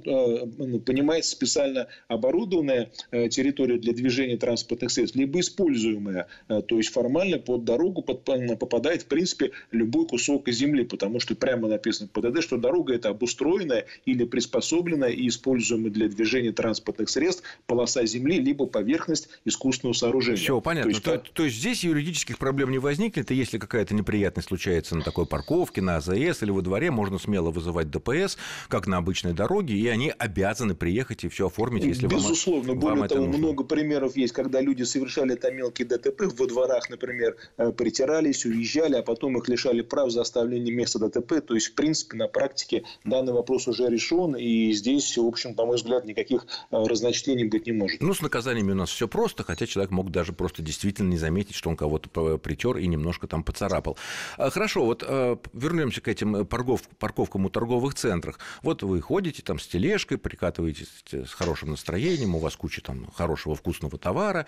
понимается 0.85 1.31
специально 1.31 1.87
оборудованная 2.07 2.91
территория 3.11 3.77
для 3.77 3.93
движения 3.93 4.37
транспортных 4.37 4.91
средств, 4.91 5.15
либо 5.15 5.39
используемая, 5.39 6.27
то 6.47 6.77
есть 6.77 6.89
формально 6.89 7.39
под 7.39 7.63
дорогу 7.63 8.01
попадает, 8.01 8.92
в 9.01 9.07
принципе, 9.07 9.51
любой 9.71 10.07
кусок 10.07 10.47
земли, 10.49 10.83
потому 10.83 11.19
что 11.19 11.35
прямо 11.35 11.67
написано 11.67 12.07
в 12.07 12.11
ПДД, 12.11 12.43
что 12.43 12.57
дорога 12.57 12.93
это 12.93 13.09
обустроенная 13.09 13.85
или 14.05 14.23
приспособленная 14.23 15.09
и 15.09 15.27
используемая 15.27 15.91
для 15.91 16.07
движения 16.07 16.51
транспортных 16.51 17.09
средств 17.09 17.43
полоса 17.65 18.05
земли, 18.05 18.39
либо 18.39 18.67
поверхность 18.67 19.29
искусственного 19.45 19.93
сооружения. 19.93 20.37
Все, 20.37 20.61
понятно. 20.61 20.91
То 20.91 20.95
есть, 20.95 21.03
то, 21.03 21.17
то 21.33 21.43
есть 21.45 21.57
здесь 21.57 21.83
юридических 21.83 22.37
проблем 22.37 22.71
не 22.71 22.79
возникнет, 22.79 23.31
и 23.31 23.35
если 23.35 23.57
какая-то 23.57 23.95
неприятность 23.95 24.49
случается 24.49 24.95
на 24.95 25.01
такой 25.01 25.25
парковке, 25.25 25.81
на 25.81 25.97
АЗС 25.97 26.43
или 26.43 26.51
во 26.51 26.61
дворе, 26.61 26.91
можно 26.91 27.17
смело 27.17 27.51
вызывать 27.51 27.89
ДПС, 27.89 28.37
как 28.67 28.87
на 28.87 28.97
обычной 28.97 29.33
дороге, 29.33 29.75
и 29.75 29.87
они 29.87 30.13
обязаны 30.17 30.75
приехать 30.75 31.23
и 31.23 31.29
все 31.29 31.47
оформить, 31.47 31.83
если 31.83 32.07
Безусловно. 32.07 32.73
вам, 32.73 32.79
Более 32.79 32.99
вам 32.99 33.07
того, 33.07 33.27
много 33.27 33.63
примеров 33.63 34.15
есть, 34.17 34.33
когда 34.33 34.61
люди 34.61 34.83
совершали 34.83 35.35
там 35.35 35.55
мелкие 35.55 35.87
ДТП 35.87 36.23
во 36.37 36.47
дворах, 36.47 36.89
например, 36.89 37.37
э, 37.57 37.71
притирались, 37.71 38.45
уезжали 38.45 38.82
уезжали, 38.83 38.99
а 38.99 39.03
потом 39.03 39.37
их 39.37 39.47
лишали 39.47 39.81
прав 39.81 40.11
за 40.11 40.21
оставление 40.21 40.73
места 40.73 40.99
ДТП. 40.99 41.41
То 41.41 41.55
есть, 41.55 41.67
в 41.67 41.73
принципе, 41.75 42.17
на 42.17 42.27
практике 42.27 42.83
данный 43.03 43.33
вопрос 43.33 43.67
уже 43.67 43.89
решен, 43.89 44.35
и 44.35 44.71
здесь, 44.73 45.17
в 45.17 45.25
общем, 45.25 45.55
на 45.55 45.65
мой 45.65 45.77
взгляд, 45.77 46.05
никаких 46.05 46.45
э, 46.71 46.83
разночтений 46.83 47.45
быть 47.45 47.65
не 47.65 47.73
может. 47.73 48.01
Ну, 48.01 48.13
с 48.13 48.21
наказаниями 48.21 48.71
у 48.71 48.75
нас 48.75 48.89
все 48.89 49.07
просто, 49.07 49.43
хотя 49.43 49.65
человек 49.65 49.91
мог 49.91 50.11
даже 50.11 50.33
просто 50.33 50.61
действительно 50.61 51.09
не 51.09 51.17
заметить, 51.17 51.55
что 51.55 51.69
он 51.69 51.77
кого-то 51.77 52.37
притер 52.37 52.77
и 52.77 52.87
немножко 52.87 53.27
там 53.27 53.43
поцарапал. 53.43 53.97
А, 54.37 54.49
хорошо, 54.49 54.85
вот 54.85 55.03
э, 55.07 55.37
вернемся 55.53 56.01
к 56.01 56.07
этим 56.07 56.45
парковкам 56.45 57.45
у 57.45 57.49
торговых 57.49 57.95
центрах. 57.95 58.39
Вот 58.61 58.83
вы 58.83 59.01
ходите 59.01 59.41
там 59.41 59.59
с 59.59 59.67
тележкой, 59.67 60.17
прикатываетесь 60.17 60.89
с 61.11 61.33
хорошим 61.33 61.71
настроением, 61.71 62.35
у 62.35 62.39
вас 62.39 62.55
куча 62.55 62.81
там 62.81 63.07
хорошего 63.15 63.55
вкусного 63.55 63.97
товара 63.97 64.45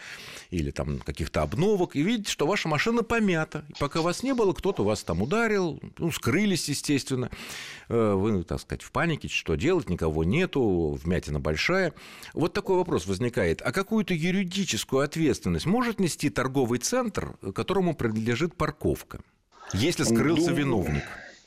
или 0.49 0.71
там 0.71 0.99
каких-то 0.99 1.41
обновок, 1.41 1.95
и 1.95 2.01
видите, 2.01 2.31
что 2.31 2.47
ваша 2.47 2.67
машина 2.67 3.03
помята. 3.03 3.65
И 3.69 3.73
пока 3.79 4.01
вас 4.01 4.23
не 4.25 4.33
было, 4.33 4.53
кто-то 4.53 4.83
вас 4.83 5.03
там 5.03 5.21
ударил, 5.21 5.79
ну, 5.97 6.11
скрылись, 6.11 6.67
естественно. 6.67 7.29
Э, 7.87 8.13
вы, 8.13 8.43
так 8.43 8.59
сказать, 8.59 8.81
в 8.81 8.91
панике, 8.91 9.27
что 9.27 9.55
делать, 9.55 9.89
никого 9.89 10.23
нету, 10.23 10.99
вмятина 11.01 11.39
большая. 11.39 11.93
Вот 12.33 12.53
такой 12.53 12.75
вопрос 12.75 13.05
возникает. 13.05 13.61
А 13.61 13.71
какую-то 13.71 14.13
юридическую 14.13 15.03
ответственность 15.03 15.65
может 15.65 15.99
нести 15.99 16.29
торговый 16.29 16.79
центр, 16.79 17.37
которому 17.53 17.95
принадлежит 17.95 18.55
парковка, 18.55 19.21
если 19.73 20.03
скрылся 20.03 20.49
Думаю, 20.49 20.55
виновник? 20.57 21.03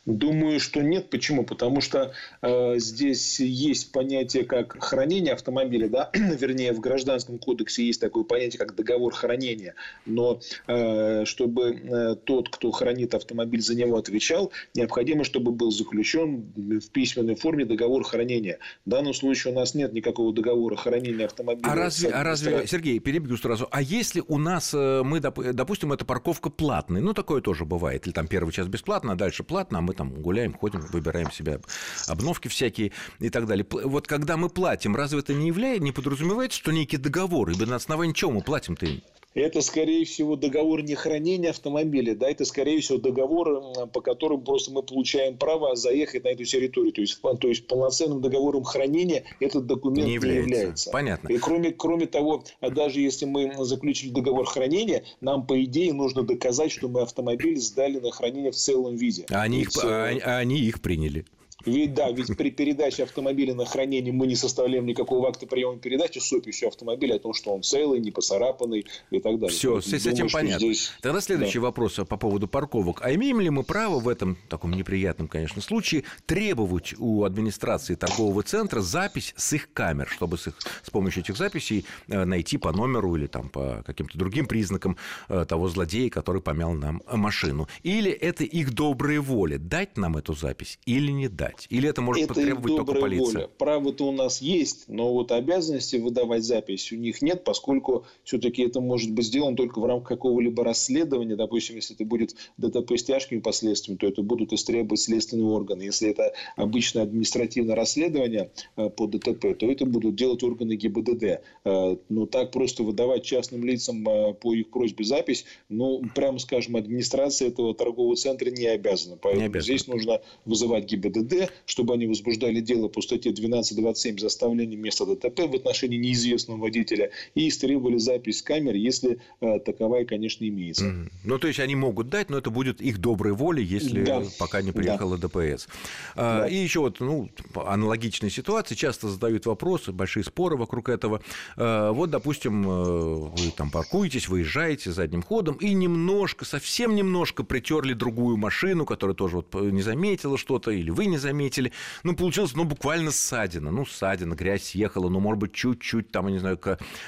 Думаю, 0.09 0.59
что 0.59 0.81
нет. 0.83 1.11
Почему? 1.11 1.44
Потому 1.44 1.83
что 1.83 2.12
э, 2.40 2.79
здесь 2.79 3.40
есть 3.40 3.92
понятие 3.92 4.44
как 4.44 4.83
хранение 4.83 5.35
автомобиля, 5.35 5.88
да, 5.88 6.11
вернее, 6.14 6.73
в 6.73 6.81
Гражданском 6.81 7.38
кодексе 7.38 7.87
есть 7.87 8.01
такое 8.01 8.25
понятие, 8.25 8.59
как 8.59 8.75
договор 8.75 9.12
хранения. 9.14 9.75
Но 10.07 10.40
э, 10.66 11.25
чтобы 11.27 11.73
э, 11.73 12.14
тот, 12.25 12.49
кто 12.49 12.71
хранит 12.71 13.14
автомобиль, 13.14 13.61
за 13.61 13.75
него 13.75 13.99
отвечал, 13.99 14.51
необходимо, 14.75 15.25
чтобы 15.25 15.53
был 15.53 15.71
заключен 15.71 16.53
в 16.57 16.88
письменной 16.88 17.35
форме 17.35 17.66
договор 17.66 18.03
хранения. 18.03 18.61
В 18.87 18.90
данном 18.90 19.12
случае 19.12 19.53
у 19.53 19.57
нас 19.57 19.75
нет 19.75 19.92
никакого 19.92 20.33
договора 20.33 20.77
хранения 20.77 21.27
автомобиля. 21.27 21.71
А 21.71 21.75
разве, 21.75 22.09
а 22.09 22.23
разве 22.23 22.66
Сергей, 22.66 22.99
перебью 22.99 23.37
сразу, 23.37 23.68
а 23.71 23.83
если 23.83 24.23
у 24.27 24.38
нас, 24.38 24.73
э, 24.73 25.03
мы, 25.05 25.21
допустим, 25.21 25.92
эта 25.92 26.07
парковка 26.07 26.49
платная, 26.49 27.03
ну, 27.03 27.12
такое 27.12 27.42
тоже 27.42 27.66
бывает, 27.66 28.07
или 28.07 28.14
там 28.14 28.27
первый 28.27 28.53
час 28.53 28.68
бесплатно, 28.68 29.12
а 29.12 29.14
дальше 29.14 29.44
платно, 29.44 29.79
а 29.79 29.83
мы 29.83 29.97
там 29.98 30.14
гуляем, 30.22 30.54
ходим, 30.54 30.80
выбираем 30.80 31.30
себе 31.32 31.61
обновки 32.06 32.48
всякие 32.48 32.92
и 33.18 33.30
так 33.30 33.46
далее. 33.46 33.66
Вот 33.68 34.06
когда 34.06 34.37
мы 34.37 34.48
платим, 34.48 34.96
разве 34.96 35.18
это 35.18 35.34
не 35.34 35.48
является, 35.48 35.82
не 35.82 35.92
подразумевается, 35.92 36.58
что 36.58 36.72
некий 36.72 36.96
договор, 36.96 37.50
ибо 37.50 37.66
на 37.66 37.76
основании 37.76 38.14
чего 38.14 38.30
мы 38.30 38.40
платим-то 38.40 38.87
им? 38.87 39.02
Это, 39.40 39.61
скорее 39.61 40.05
всего, 40.05 40.37
договор 40.37 40.83
не 40.83 40.94
хранения 40.94 41.51
автомобиля, 41.51 42.14
да, 42.14 42.31
это, 42.31 42.44
скорее 42.44 42.81
всего, 42.81 42.98
договор, 42.98 43.88
по 43.92 44.01
которому 44.01 44.42
просто 44.42 44.72
мы 44.72 44.83
получаем 44.83 45.37
право 45.37 45.77
заехать 45.77 46.24
на 46.24 46.29
эту 46.29 46.44
территорию. 46.44 46.92
То 46.92 47.01
есть, 47.01 47.20
то 47.20 47.48
есть 47.48 47.66
полноценным 47.66 48.20
договором 48.20 48.64
хранения 48.64 49.24
этот 49.40 49.66
документ 49.66 50.07
не 50.07 50.14
является. 50.14 50.48
Не 50.48 50.57
является. 50.57 50.90
Понятно. 50.90 51.29
И 51.29 51.38
кроме, 51.38 51.72
кроме 51.72 52.07
того, 52.07 52.44
даже 52.61 53.01
если 53.01 53.24
мы 53.27 53.53
заключили 53.64 54.11
договор 54.11 54.46
хранения, 54.46 55.05
нам, 55.20 55.46
по 55.46 55.62
идее, 55.62 55.92
нужно 55.92 56.22
доказать, 56.22 56.72
что 56.72 56.88
мы 56.88 57.03
автомобиль 57.03 57.59
сдали 57.59 57.98
на 57.98 58.11
хранение 58.11 58.51
в 58.51 58.57
целом 58.57 58.96
виде. 58.96 59.27
А 59.31 59.42
они, 59.42 59.61
их, 59.61 59.70
а, 59.85 60.38
они 60.38 60.59
их 60.61 60.81
приняли. 60.81 61.24
Ведь 61.64 61.94
да, 61.94 62.11
ведь 62.12 62.37
при 62.37 62.51
передаче 62.51 63.03
автомобиля 63.03 63.53
на 63.53 63.64
хранение 63.64 64.12
мы 64.12 64.29
не 64.29 64.37
составляем 64.37 64.87
никакого 64.87 65.29
акта 65.29 65.47
приема 65.47 65.79
передачи 65.79 66.21
с 66.21 66.33
описью 66.33 66.68
автомобиля 66.68 67.16
о 67.16 67.18
том, 67.18 67.35
что 67.35 67.53
он 67.53 67.64
целый, 67.64 67.99
не 67.99 68.12
поцарапанный 68.12 68.87
и 69.11 69.21
так 69.21 69.40
далее. 69.40 69.57
Все, 69.57 69.81
с, 69.81 69.87
Думаю, 69.87 70.09
этим 70.09 70.29
понятно. 70.29 70.59
Здесь... 70.59 70.92
Тогда 71.03 71.21
следующий 71.21 71.59
да. 71.59 71.64
вопрос 71.64 71.94
по 71.94 72.16
поводу 72.16 72.47
парковок. 72.47 73.01
А 73.03 73.12
имеем 73.12 73.40
ли 73.40 73.51
мы 73.51 73.64
право 73.64 73.99
в 73.99 74.09
этом 74.09 74.38
таком 74.49 74.71
неприятном, 74.71 75.27
конечно, 75.27 75.61
случае 75.61 76.05
требовать 76.27 76.94
у 76.97 77.25
администрации 77.25 77.97
торгового 77.97 78.44
центра 78.44 78.81
запись 78.81 79.35
с 79.37 79.53
их 79.53 79.73
камер, 79.73 80.09
чтобы 80.09 80.38
с, 80.38 80.47
их, 80.47 80.55
с 80.85 80.90
помощью 80.90 81.25
этих 81.25 81.37
записей 81.37 81.85
э, 82.07 82.25
найти 82.25 82.57
по 82.57 82.71
номеру 82.71 83.16
или 83.16 83.27
там 83.27 83.49
по 83.49 83.83
каким-то 83.85 84.16
другим 84.16 84.47
признакам 84.47 84.97
э, 85.29 85.44
того 85.49 85.68
злодея, 85.68 86.09
который 86.09 86.40
помял 86.40 86.73
нам 86.73 87.03
машину? 87.11 87.66
Или 87.83 88.12
это 88.12 88.44
их 88.44 88.75
добрая 88.75 89.21
воля 89.21 89.59
дать 89.59 89.97
нам 89.97 90.16
эту 90.16 90.35
запись 90.35 90.79
или 90.87 91.11
не 91.11 91.27
дать? 91.27 91.47
Выдавать? 91.48 91.66
Или 91.70 91.88
это 91.88 92.02
может 92.02 92.24
это 92.24 92.34
потребовать 92.34 92.76
только 92.76 93.00
полиция? 93.00 93.34
Воля. 93.34 93.50
Право-то 93.58 94.08
у 94.08 94.12
нас 94.12 94.40
есть, 94.40 94.84
но 94.88 95.12
вот 95.12 95.32
обязанности 95.32 95.96
выдавать 95.96 96.44
запись 96.44 96.92
у 96.92 96.96
них 96.96 97.22
нет, 97.22 97.44
поскольку 97.44 98.06
все-таки 98.24 98.62
это 98.62 98.80
может 98.80 99.12
быть 99.12 99.26
сделано 99.26 99.56
только 99.56 99.80
в 99.80 99.84
рамках 99.84 100.08
какого-либо 100.08 100.64
расследования. 100.64 101.37
Допустим, 101.37 101.76
если 101.76 101.94
это 101.94 102.04
будет 102.04 102.34
ДТП 102.56 102.92
с 102.92 103.04
тяжкими 103.04 103.40
последствиями, 103.40 103.98
то 103.98 104.06
это 104.06 104.22
будут 104.22 104.52
истребовать 104.52 105.00
следственные 105.00 105.46
органы. 105.46 105.82
Если 105.82 106.11
это 106.11 106.32
обычное 106.56 107.02
административное 107.02 107.74
расследование 107.76 108.50
э, 108.76 108.90
по 108.90 109.06
ДТП, 109.06 109.56
то 109.58 109.70
это 109.70 109.87
будут 109.87 110.14
делать 110.16 110.42
органы 110.42 110.74
ГИБДД. 110.74 111.40
Э, 111.64 111.96
но 112.08 112.26
так 112.26 112.50
просто 112.52 112.82
выдавать 112.82 113.24
частным 113.24 113.64
лицам 113.64 114.06
э, 114.08 114.34
по 114.34 114.54
их 114.54 114.70
просьбе 114.70 115.04
запись, 115.04 115.44
ну, 115.68 116.02
прямо 116.14 116.38
скажем, 116.38 116.76
администрация 116.76 117.48
этого 117.48 117.74
торгового 117.74 118.16
центра 118.16 118.50
не 118.50 118.66
обязана. 118.66 119.16
Поэтому 119.16 119.42
не 119.42 119.46
обязана. 119.46 119.62
здесь 119.62 119.87
нужно 119.87 120.20
вызывать 120.44 120.84
ГИБДД, 120.84 121.38
чтобы 121.66 121.94
они 121.94 122.07
возбуждали 122.07 122.61
дело 122.61 122.88
по 122.88 123.01
статье 123.03 123.33
12.27 123.33 124.18
за 124.18 124.27
оставление 124.27 124.79
места 124.79 125.07
ДТП 125.07 125.40
в 125.40 125.55
отношении 125.55 125.98
неизвестного 125.98 126.59
водителя 126.59 127.11
и 127.35 127.48
истребовали 127.48 127.98
запись 127.98 128.42
камер, 128.42 128.74
если 128.74 129.18
э, 129.40 129.59
таковая, 129.61 130.05
конечно, 130.05 130.46
имеется. 130.46 130.87
Mm-hmm. 130.87 131.11
Ну, 131.24 131.38
то 131.38 131.48
есть 131.48 131.61
они 131.61 131.74
могут 131.74 132.09
дать, 132.09 132.31
но 132.31 132.38
это 132.38 132.51
будет 132.51 132.81
их 132.81 132.98
доброй 132.98 133.33
волей, 133.33 133.64
если 133.64 134.05
да. 134.05 134.22
пока 134.38 134.62
не 134.62 134.72
приехала 134.72 135.18
да. 135.18 135.29
ДПС. 135.29 135.68
Да. 136.16 136.46
И 136.48 136.55
еще 136.55 136.81
вот 136.81 137.01
ну, 137.01 137.29
аналогичная 137.55 138.31
ситуация. 138.31 138.77
Часто 138.77 139.09
задают 139.09 139.46
вопросы, 139.46 139.92
большие 139.92 140.24
споры 140.24 140.57
вокруг 140.57 140.88
этого. 140.88 141.22
А, 141.57 141.92
вот, 141.92 142.11
допустим, 142.11 142.68
э, 142.68 143.14
вы 143.37 143.51
там 143.57 143.70
паркуетесь, 143.70 144.29
выезжаете 144.29 144.92
задним 144.92 145.22
ходом 145.22 145.57
и 145.57 145.72
немножко, 145.74 146.44
совсем 146.44 146.94
немножко 146.94 147.44
притерли 147.44 147.92
другую 147.94 148.37
машину, 148.37 148.85
которая 148.87 149.14
тоже 149.14 149.37
вот 149.37 149.55
не 149.55 149.83
заметила 149.83 150.38
что-то, 150.38 150.70
или 150.70 150.90
вы 150.90 151.07
не 151.07 151.18
заметили 151.18 151.28
заметили. 151.29 151.73
Ну, 152.05 152.17
получилось, 152.17 152.55
ну, 152.55 152.64
буквально 152.64 153.11
ссадина. 153.11 153.71
Ну, 153.71 153.85
ссадина, 153.85 154.35
грязь 154.35 154.64
съехала, 154.64 155.09
ну, 155.09 155.21
может 155.21 155.38
быть, 155.38 155.53
чуть-чуть, 155.53 156.11
там, 156.11 156.27
я 156.27 156.33
не 156.33 156.38
знаю, 156.38 156.59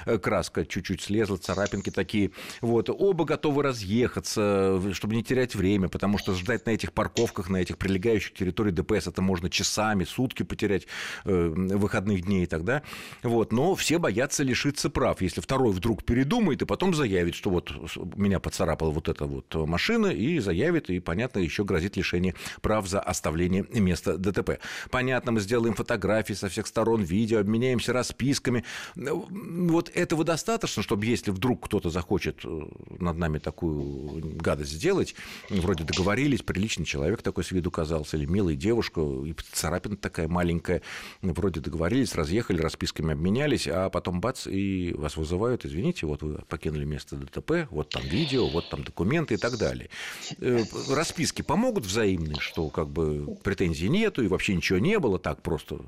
э, 0.06 0.18
краска 0.18 0.66
чуть-чуть 0.66 1.00
слезла, 1.00 1.36
царапинки 1.36 1.90
такие. 1.90 2.30
Вот. 2.60 2.90
Оба 2.90 3.24
готовы 3.24 3.62
разъехаться, 3.62 4.80
чтобы 4.92 5.14
не 5.14 5.22
терять 5.22 5.54
время, 5.54 5.88
потому 5.88 6.18
что 6.18 6.34
ждать 6.34 6.66
на 6.66 6.70
этих 6.70 6.92
парковках, 6.92 7.48
на 7.48 7.56
этих 7.56 7.78
прилегающих 7.78 8.34
территорий 8.34 8.72
ДПС 8.72 9.06
это 9.06 9.22
можно 9.22 9.48
часами, 9.48 10.04
сутки 10.04 10.42
потерять 10.42 10.86
э, 11.24 11.48
выходных 11.54 12.22
дней 12.22 12.46
тогда. 12.46 12.82
Вот. 13.22 13.52
Но 13.52 13.74
все 13.74 13.98
боятся 13.98 14.42
лишиться 14.42 14.90
прав. 14.90 15.22
Если 15.22 15.40
второй 15.40 15.72
вдруг 15.72 16.04
передумает 16.04 16.62
и 16.62 16.66
потом 16.66 16.94
заявит, 16.94 17.34
что 17.34 17.50
вот 17.50 17.72
меня 18.16 18.38
поцарапала 18.38 18.90
вот 18.90 19.08
эта 19.08 19.24
вот 19.24 19.54
машина, 19.54 20.08
и 20.08 20.38
заявит, 20.40 20.90
и, 20.90 21.00
понятно, 21.00 21.38
еще 21.38 21.64
грозит 21.64 21.96
лишение 21.96 22.34
прав 22.60 22.86
за 22.86 23.00
оставление 23.00 23.64
места 23.70 24.09
ДТП. 24.16 24.58
Понятно, 24.90 25.32
мы 25.32 25.40
сделаем 25.40 25.74
фотографии 25.74 26.34
со 26.34 26.48
всех 26.48 26.66
сторон, 26.66 27.02
видео, 27.02 27.40
обменяемся 27.40 27.92
расписками. 27.92 28.64
Вот 28.94 29.90
этого 29.94 30.24
достаточно, 30.24 30.82
чтобы 30.82 31.06
если 31.06 31.30
вдруг 31.30 31.64
кто-то 31.66 31.90
захочет 31.90 32.40
э, 32.44 32.62
над 32.98 33.16
нами 33.16 33.38
такую 33.38 34.36
гадость 34.36 34.72
сделать, 34.72 35.14
вроде 35.48 35.84
договорились, 35.84 36.42
приличный 36.42 36.84
человек 36.84 37.22
такой 37.22 37.44
с 37.44 37.50
виду 37.50 37.70
казался, 37.70 38.16
или 38.16 38.26
милая 38.26 38.54
девушка, 38.54 39.00
и 39.00 39.34
царапина 39.52 39.96
такая 39.96 40.28
маленькая, 40.28 40.82
вроде 41.22 41.60
договорились, 41.60 42.14
разъехали, 42.14 42.60
расписками 42.60 43.12
обменялись, 43.12 43.68
а 43.68 43.90
потом 43.90 44.20
бац, 44.20 44.46
и 44.46 44.92
вас 44.96 45.16
вызывают, 45.16 45.64
извините, 45.64 46.06
вот 46.06 46.22
вы 46.22 46.38
покинули 46.48 46.84
место 46.84 47.16
ДТП, 47.16 47.68
вот 47.70 47.90
там 47.90 48.02
видео, 48.02 48.48
вот 48.48 48.68
там 48.68 48.84
документы 48.84 49.34
и 49.34 49.36
так 49.36 49.58
далее. 49.58 49.90
Э, 50.38 50.64
расписки 50.88 51.42
помогут 51.42 51.86
взаимные, 51.86 52.40
что 52.40 52.68
как 52.68 52.88
бы 52.88 53.36
претензий 53.42 53.88
нет, 53.88 53.99
нету, 54.00 54.22
и 54.22 54.28
вообще 54.28 54.54
ничего 54.54 54.78
не 54.78 54.98
было, 54.98 55.18
так 55.18 55.42
просто 55.42 55.80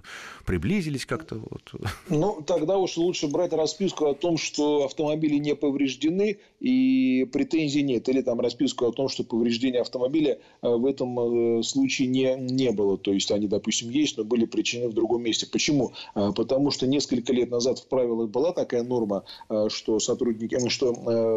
приблизились 0.47 1.07
как-то. 1.07 1.37
Вот. 1.37 1.73
Ну, 2.09 2.43
тогда 2.47 2.79
уж 2.79 2.97
лучше 2.97 3.29
брать 3.29 3.53
расписку 3.53 4.07
о 4.07 4.15
том, 4.15 4.37
что 4.37 4.85
автомобили 4.85 5.37
не 5.37 5.55
повреждены 5.55 6.39
и 6.61 7.27
претензий 7.33 7.83
нет. 7.83 8.09
Или 8.09 8.23
там 8.23 8.41
расписку 8.41 8.87
о 8.87 8.93
том, 8.93 9.09
что 9.09 9.25
повреждения 9.25 9.81
автомобиля 9.81 10.39
э, 10.63 10.69
в 10.69 10.87
этом 10.87 11.59
э, 11.59 11.63
случае 11.63 12.09
не, 12.09 12.37
не 12.37 12.71
было. 12.71 12.99
То 12.99 13.13
есть, 13.13 13.31
они, 13.31 13.49
допустим, 13.49 13.91
есть, 13.91 14.17
но 14.19 14.25
были 14.25 14.45
причинены 14.45 14.89
в 14.89 14.95
другом 14.95 15.23
месте. 15.23 15.47
Почему? 15.51 15.93
А, 16.15 16.33
потому 16.33 16.71
что 16.71 16.87
несколько 16.87 17.33
лет 17.33 17.51
назад 17.51 17.79
в 17.79 17.87
правилах 17.87 18.31
была 18.31 18.53
такая 18.53 18.83
норма, 18.83 19.25
э, 19.49 19.69
что 19.71 19.99
сотрудники, 19.99 20.59
что 20.69 20.93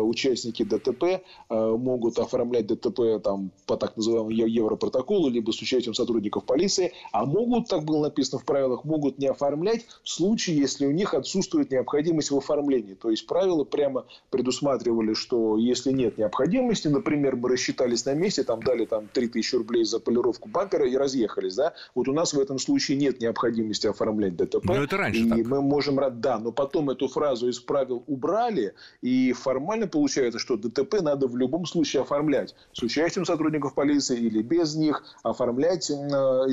участники 0.06 0.64
ДТП 0.64 1.24
могут 1.50 2.20
оформлять 2.20 2.68
ДТП 2.68 3.22
там, 3.24 3.52
по 3.66 3.78
так 3.78 3.98
называемому 3.98 4.32
Европротоколу, 4.32 5.30
либо 5.30 5.52
с 5.52 5.62
участием 5.62 5.94
сотрудников 5.94 6.44
полиции, 6.46 6.64
полиции, 6.65 6.93
а 7.12 7.25
могут, 7.25 7.67
так 7.67 7.84
было 7.84 8.04
написано 8.04 8.39
в 8.39 8.45
правилах, 8.45 8.84
могут 8.84 9.19
не 9.19 9.28
оформлять 9.28 9.86
в 10.04 10.10
случае, 10.10 10.58
если 10.58 10.86
у 10.86 10.91
них 10.91 11.13
отсутствует 11.13 11.71
необходимость 11.71 12.32
в 12.32 12.38
оформлении. 12.38 12.95
То 12.95 13.10
есть 13.10 13.28
правила 13.28 13.63
прямо 13.63 14.06
предусматривали, 14.30 15.13
что 15.13 15.58
если 15.58 15.91
нет 15.91 16.17
необходимости, 16.17 16.88
например, 16.88 17.36
мы 17.36 17.49
рассчитались 17.49 18.06
на 18.06 18.13
месте, 18.13 18.43
там 18.43 18.62
дали 18.62 18.86
там 18.86 19.08
3000 19.12 19.56
рублей 19.56 19.86
за 19.86 19.99
полировку 19.99 20.49
бампера 20.49 20.88
и 20.88 20.95
разъехались, 20.95 21.56
да, 21.56 21.73
вот 21.93 22.08
у 22.08 22.13
нас 22.13 22.34
в 22.34 22.39
этом 22.39 22.60
случае 22.60 22.97
нет 22.97 23.19
необходимости 23.19 23.88
оформлять 23.88 24.36
ДТП. 24.36 24.65
Но 24.65 24.84
это 24.84 24.97
раньше 24.97 25.21
и 25.21 25.30
так. 25.30 25.45
мы 25.45 25.62
можем, 25.62 25.99
да, 26.19 26.39
но 26.39 26.51
потом 26.51 26.89
эту 26.89 27.08
фразу 27.08 27.47
из 27.47 27.60
правил 27.60 28.04
убрали, 28.08 28.73
и 29.01 29.34
формально 29.34 29.88
получается, 29.88 30.39
что 30.39 30.58
ДТП 30.58 31.01
надо 31.01 31.28
в 31.28 31.38
любом 31.38 31.65
случае 31.65 32.01
оформлять 32.01 32.56
с 32.73 32.82
участием 32.84 33.25
сотрудников 33.25 33.73
полиции 33.73 34.17
или 34.17 34.41
без 34.41 34.75
них, 34.75 35.04
оформлять 35.23 35.91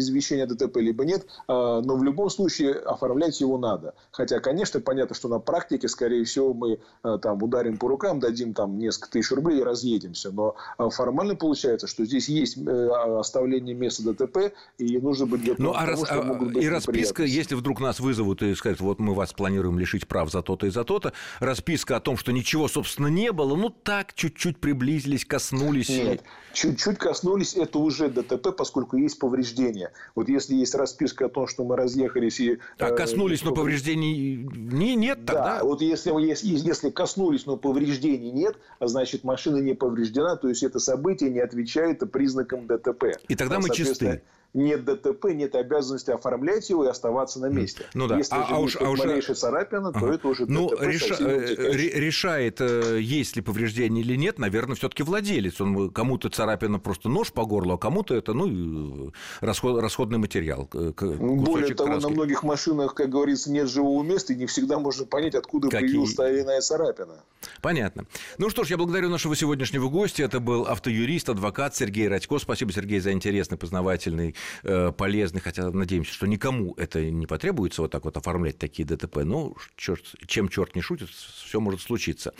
извещение 0.02 0.44
о 0.44 0.48
ДТП, 0.48 0.76
либо 0.76 1.04
нет, 1.04 1.26
но 1.48 1.96
в 1.96 2.02
любом 2.04 2.28
случае 2.30 2.74
оформлять 2.74 3.40
его 3.40 3.58
надо. 3.58 3.94
Хотя, 4.10 4.40
конечно, 4.40 4.80
понятно, 4.80 5.14
что 5.14 5.28
на 5.28 5.38
практике, 5.38 5.88
скорее 5.88 6.24
всего, 6.24 6.52
мы 6.52 6.78
там 7.20 7.42
ударим 7.42 7.78
по 7.78 7.88
рукам, 7.88 8.20
дадим 8.20 8.54
там 8.54 8.78
несколько 8.78 9.10
тысяч 9.10 9.30
рублей 9.30 9.60
и 9.60 9.62
разъедемся. 9.62 10.30
Но 10.30 10.56
формально 10.90 11.36
получается, 11.36 11.86
что 11.86 12.04
здесь 12.04 12.28
есть 12.28 12.58
оставление 12.58 13.74
места 13.74 14.12
ДТП, 14.12 14.52
и 14.78 14.98
нужно 14.98 15.26
быть 15.26 15.44
готовым 15.44 15.72
ну, 15.72 15.74
а 15.74 15.86
раз, 15.86 16.04
что 16.04 16.22
могут 16.22 16.52
быть 16.52 16.64
И 16.64 16.68
расписка, 16.68 17.24
если 17.24 17.54
вдруг 17.54 17.80
нас 17.80 18.00
вызовут 18.00 18.42
и 18.42 18.54
скажут, 18.54 18.80
вот 18.80 18.98
мы 18.98 19.14
вас 19.14 19.32
планируем 19.32 19.78
лишить 19.78 20.06
прав 20.08 20.30
за 20.30 20.42
то-то 20.42 20.66
и 20.66 20.70
за 20.70 20.84
то-то, 20.84 21.12
расписка 21.40 21.96
о 21.96 22.00
том, 22.00 22.16
что 22.16 22.32
ничего, 22.32 22.68
собственно, 22.68 23.06
не 23.08 23.32
было, 23.32 23.56
ну 23.56 23.70
так, 23.70 24.14
чуть-чуть 24.14 24.58
приблизились, 24.58 25.24
коснулись. 25.24 25.88
Нет, 25.88 26.22
чуть-чуть 26.52 26.98
коснулись, 26.98 27.54
это 27.54 27.78
уже 27.78 28.08
ДТП, 28.08 28.56
поскольку 28.56 28.96
есть 28.96 29.18
повреждения. 29.18 29.81
Вот 30.14 30.28
если 30.28 30.54
есть 30.54 30.74
расписка 30.74 31.26
о 31.26 31.28
том, 31.28 31.46
что 31.46 31.64
мы 31.64 31.76
разъехались 31.76 32.40
и... 32.40 32.58
А 32.78 32.88
э, 32.90 32.96
коснулись, 32.96 33.42
но 33.42 33.52
повреждений 33.52 34.48
не, 34.54 34.94
нет 34.94 35.24
тогда? 35.26 35.58
Да, 35.58 35.64
вот 35.64 35.80
если, 35.80 36.10
если, 36.20 36.48
если 36.48 36.90
коснулись, 36.90 37.46
но 37.46 37.56
повреждений 37.56 38.30
нет, 38.30 38.56
а 38.78 38.86
значит 38.86 39.24
машина 39.24 39.58
не 39.58 39.74
повреждена, 39.74 40.36
то 40.36 40.48
есть 40.48 40.62
это 40.62 40.78
событие 40.78 41.30
не 41.30 41.40
отвечает 41.40 42.02
признакам 42.10 42.66
ДТП. 42.66 43.04
И 43.28 43.34
тогда 43.34 43.58
мы 43.60 43.70
чисты 43.70 44.22
нет 44.54 44.84
ДТП, 44.84 45.26
нет 45.32 45.54
обязанности 45.54 46.10
оформлять 46.10 46.68
его 46.68 46.84
и 46.84 46.88
оставаться 46.88 47.40
на 47.40 47.46
месте. 47.46 47.86
Ну 47.94 48.06
да. 48.06 48.18
Если 48.18 48.34
а, 48.34 48.46
же 48.46 48.54
а 48.54 48.58
уж, 48.58 48.76
а 48.76 48.90
уж... 48.90 48.98
малейшая 48.98 49.34
царапина, 49.34 49.88
ага. 49.88 50.00
то 50.00 50.12
это 50.12 50.28
уже 50.28 50.46
ну, 50.46 50.68
ДТП. 50.68 50.82
Реша... 50.82 51.16
Э, 51.20 51.72
решает, 51.72 52.60
э, 52.60 52.98
есть 53.00 53.36
ли 53.36 53.42
повреждение 53.42 54.04
или 54.04 54.14
нет, 54.14 54.38
наверное, 54.38 54.76
все-таки 54.76 55.02
владелец. 55.02 55.60
Он 55.60 55.90
кому-то 55.90 56.28
царапина 56.28 56.78
просто 56.78 57.08
нож 57.08 57.32
по 57.32 57.44
горлу, 57.46 57.74
а 57.74 57.78
кому-то 57.78 58.14
это 58.14 58.34
ну, 58.34 59.12
расход... 59.40 59.80
расходный 59.80 60.18
материал. 60.18 60.68
Более 60.70 61.74
того, 61.74 61.90
краски. 61.90 62.08
на 62.08 62.08
многих 62.10 62.42
машинах, 62.42 62.94
как 62.94 63.08
говорится, 63.08 63.50
нет 63.50 63.70
живого 63.70 64.02
места, 64.02 64.34
и 64.34 64.36
не 64.36 64.46
всегда 64.46 64.78
можно 64.78 65.06
понять, 65.06 65.34
откуда 65.34 65.68
Какие... 65.68 65.88
появилась 65.88 66.14
та 66.14 66.28
или 66.30 66.42
иная 66.42 66.60
царапина. 66.60 67.24
Понятно. 67.62 68.04
Ну 68.36 68.50
что 68.50 68.64
ж, 68.64 68.68
я 68.68 68.76
благодарю 68.76 69.08
нашего 69.08 69.34
сегодняшнего 69.34 69.88
гостя. 69.88 70.24
Это 70.24 70.40
был 70.40 70.66
автоюрист, 70.66 71.30
адвокат 71.30 71.74
Сергей 71.74 72.08
Радько. 72.08 72.38
Спасибо, 72.38 72.72
Сергей, 72.72 73.00
за 73.00 73.12
интересный, 73.12 73.56
познавательный 73.56 74.34
Э, 74.41 74.41
полезны, 74.62 75.40
хотя 75.40 75.70
надеемся, 75.70 76.12
что 76.12 76.26
никому 76.26 76.74
это 76.76 77.04
не 77.10 77.26
потребуется 77.26 77.82
вот 77.82 77.90
так 77.90 78.04
вот 78.04 78.16
оформлять 78.16 78.58
такие 78.58 78.86
ДТП. 78.86 79.18
Ну, 79.24 79.56
черт, 79.76 80.04
чем 80.26 80.48
черт 80.48 80.74
не 80.74 80.82
шутит, 80.82 81.10
все 81.10 81.60
может 81.60 81.80
случиться. 81.80 82.34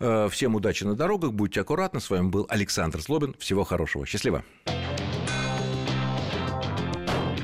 Э, 0.00 0.28
всем 0.30 0.54
удачи 0.54 0.84
на 0.84 0.94
дорогах, 0.94 1.32
будьте 1.32 1.60
аккуратны. 1.60 2.00
С 2.00 2.10
вами 2.10 2.28
был 2.28 2.46
Александр 2.48 3.00
Слобин. 3.02 3.34
Всего 3.38 3.64
хорошего. 3.64 4.06
Счастливо. 4.06 4.44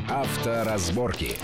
Авторазборки. 0.09 1.37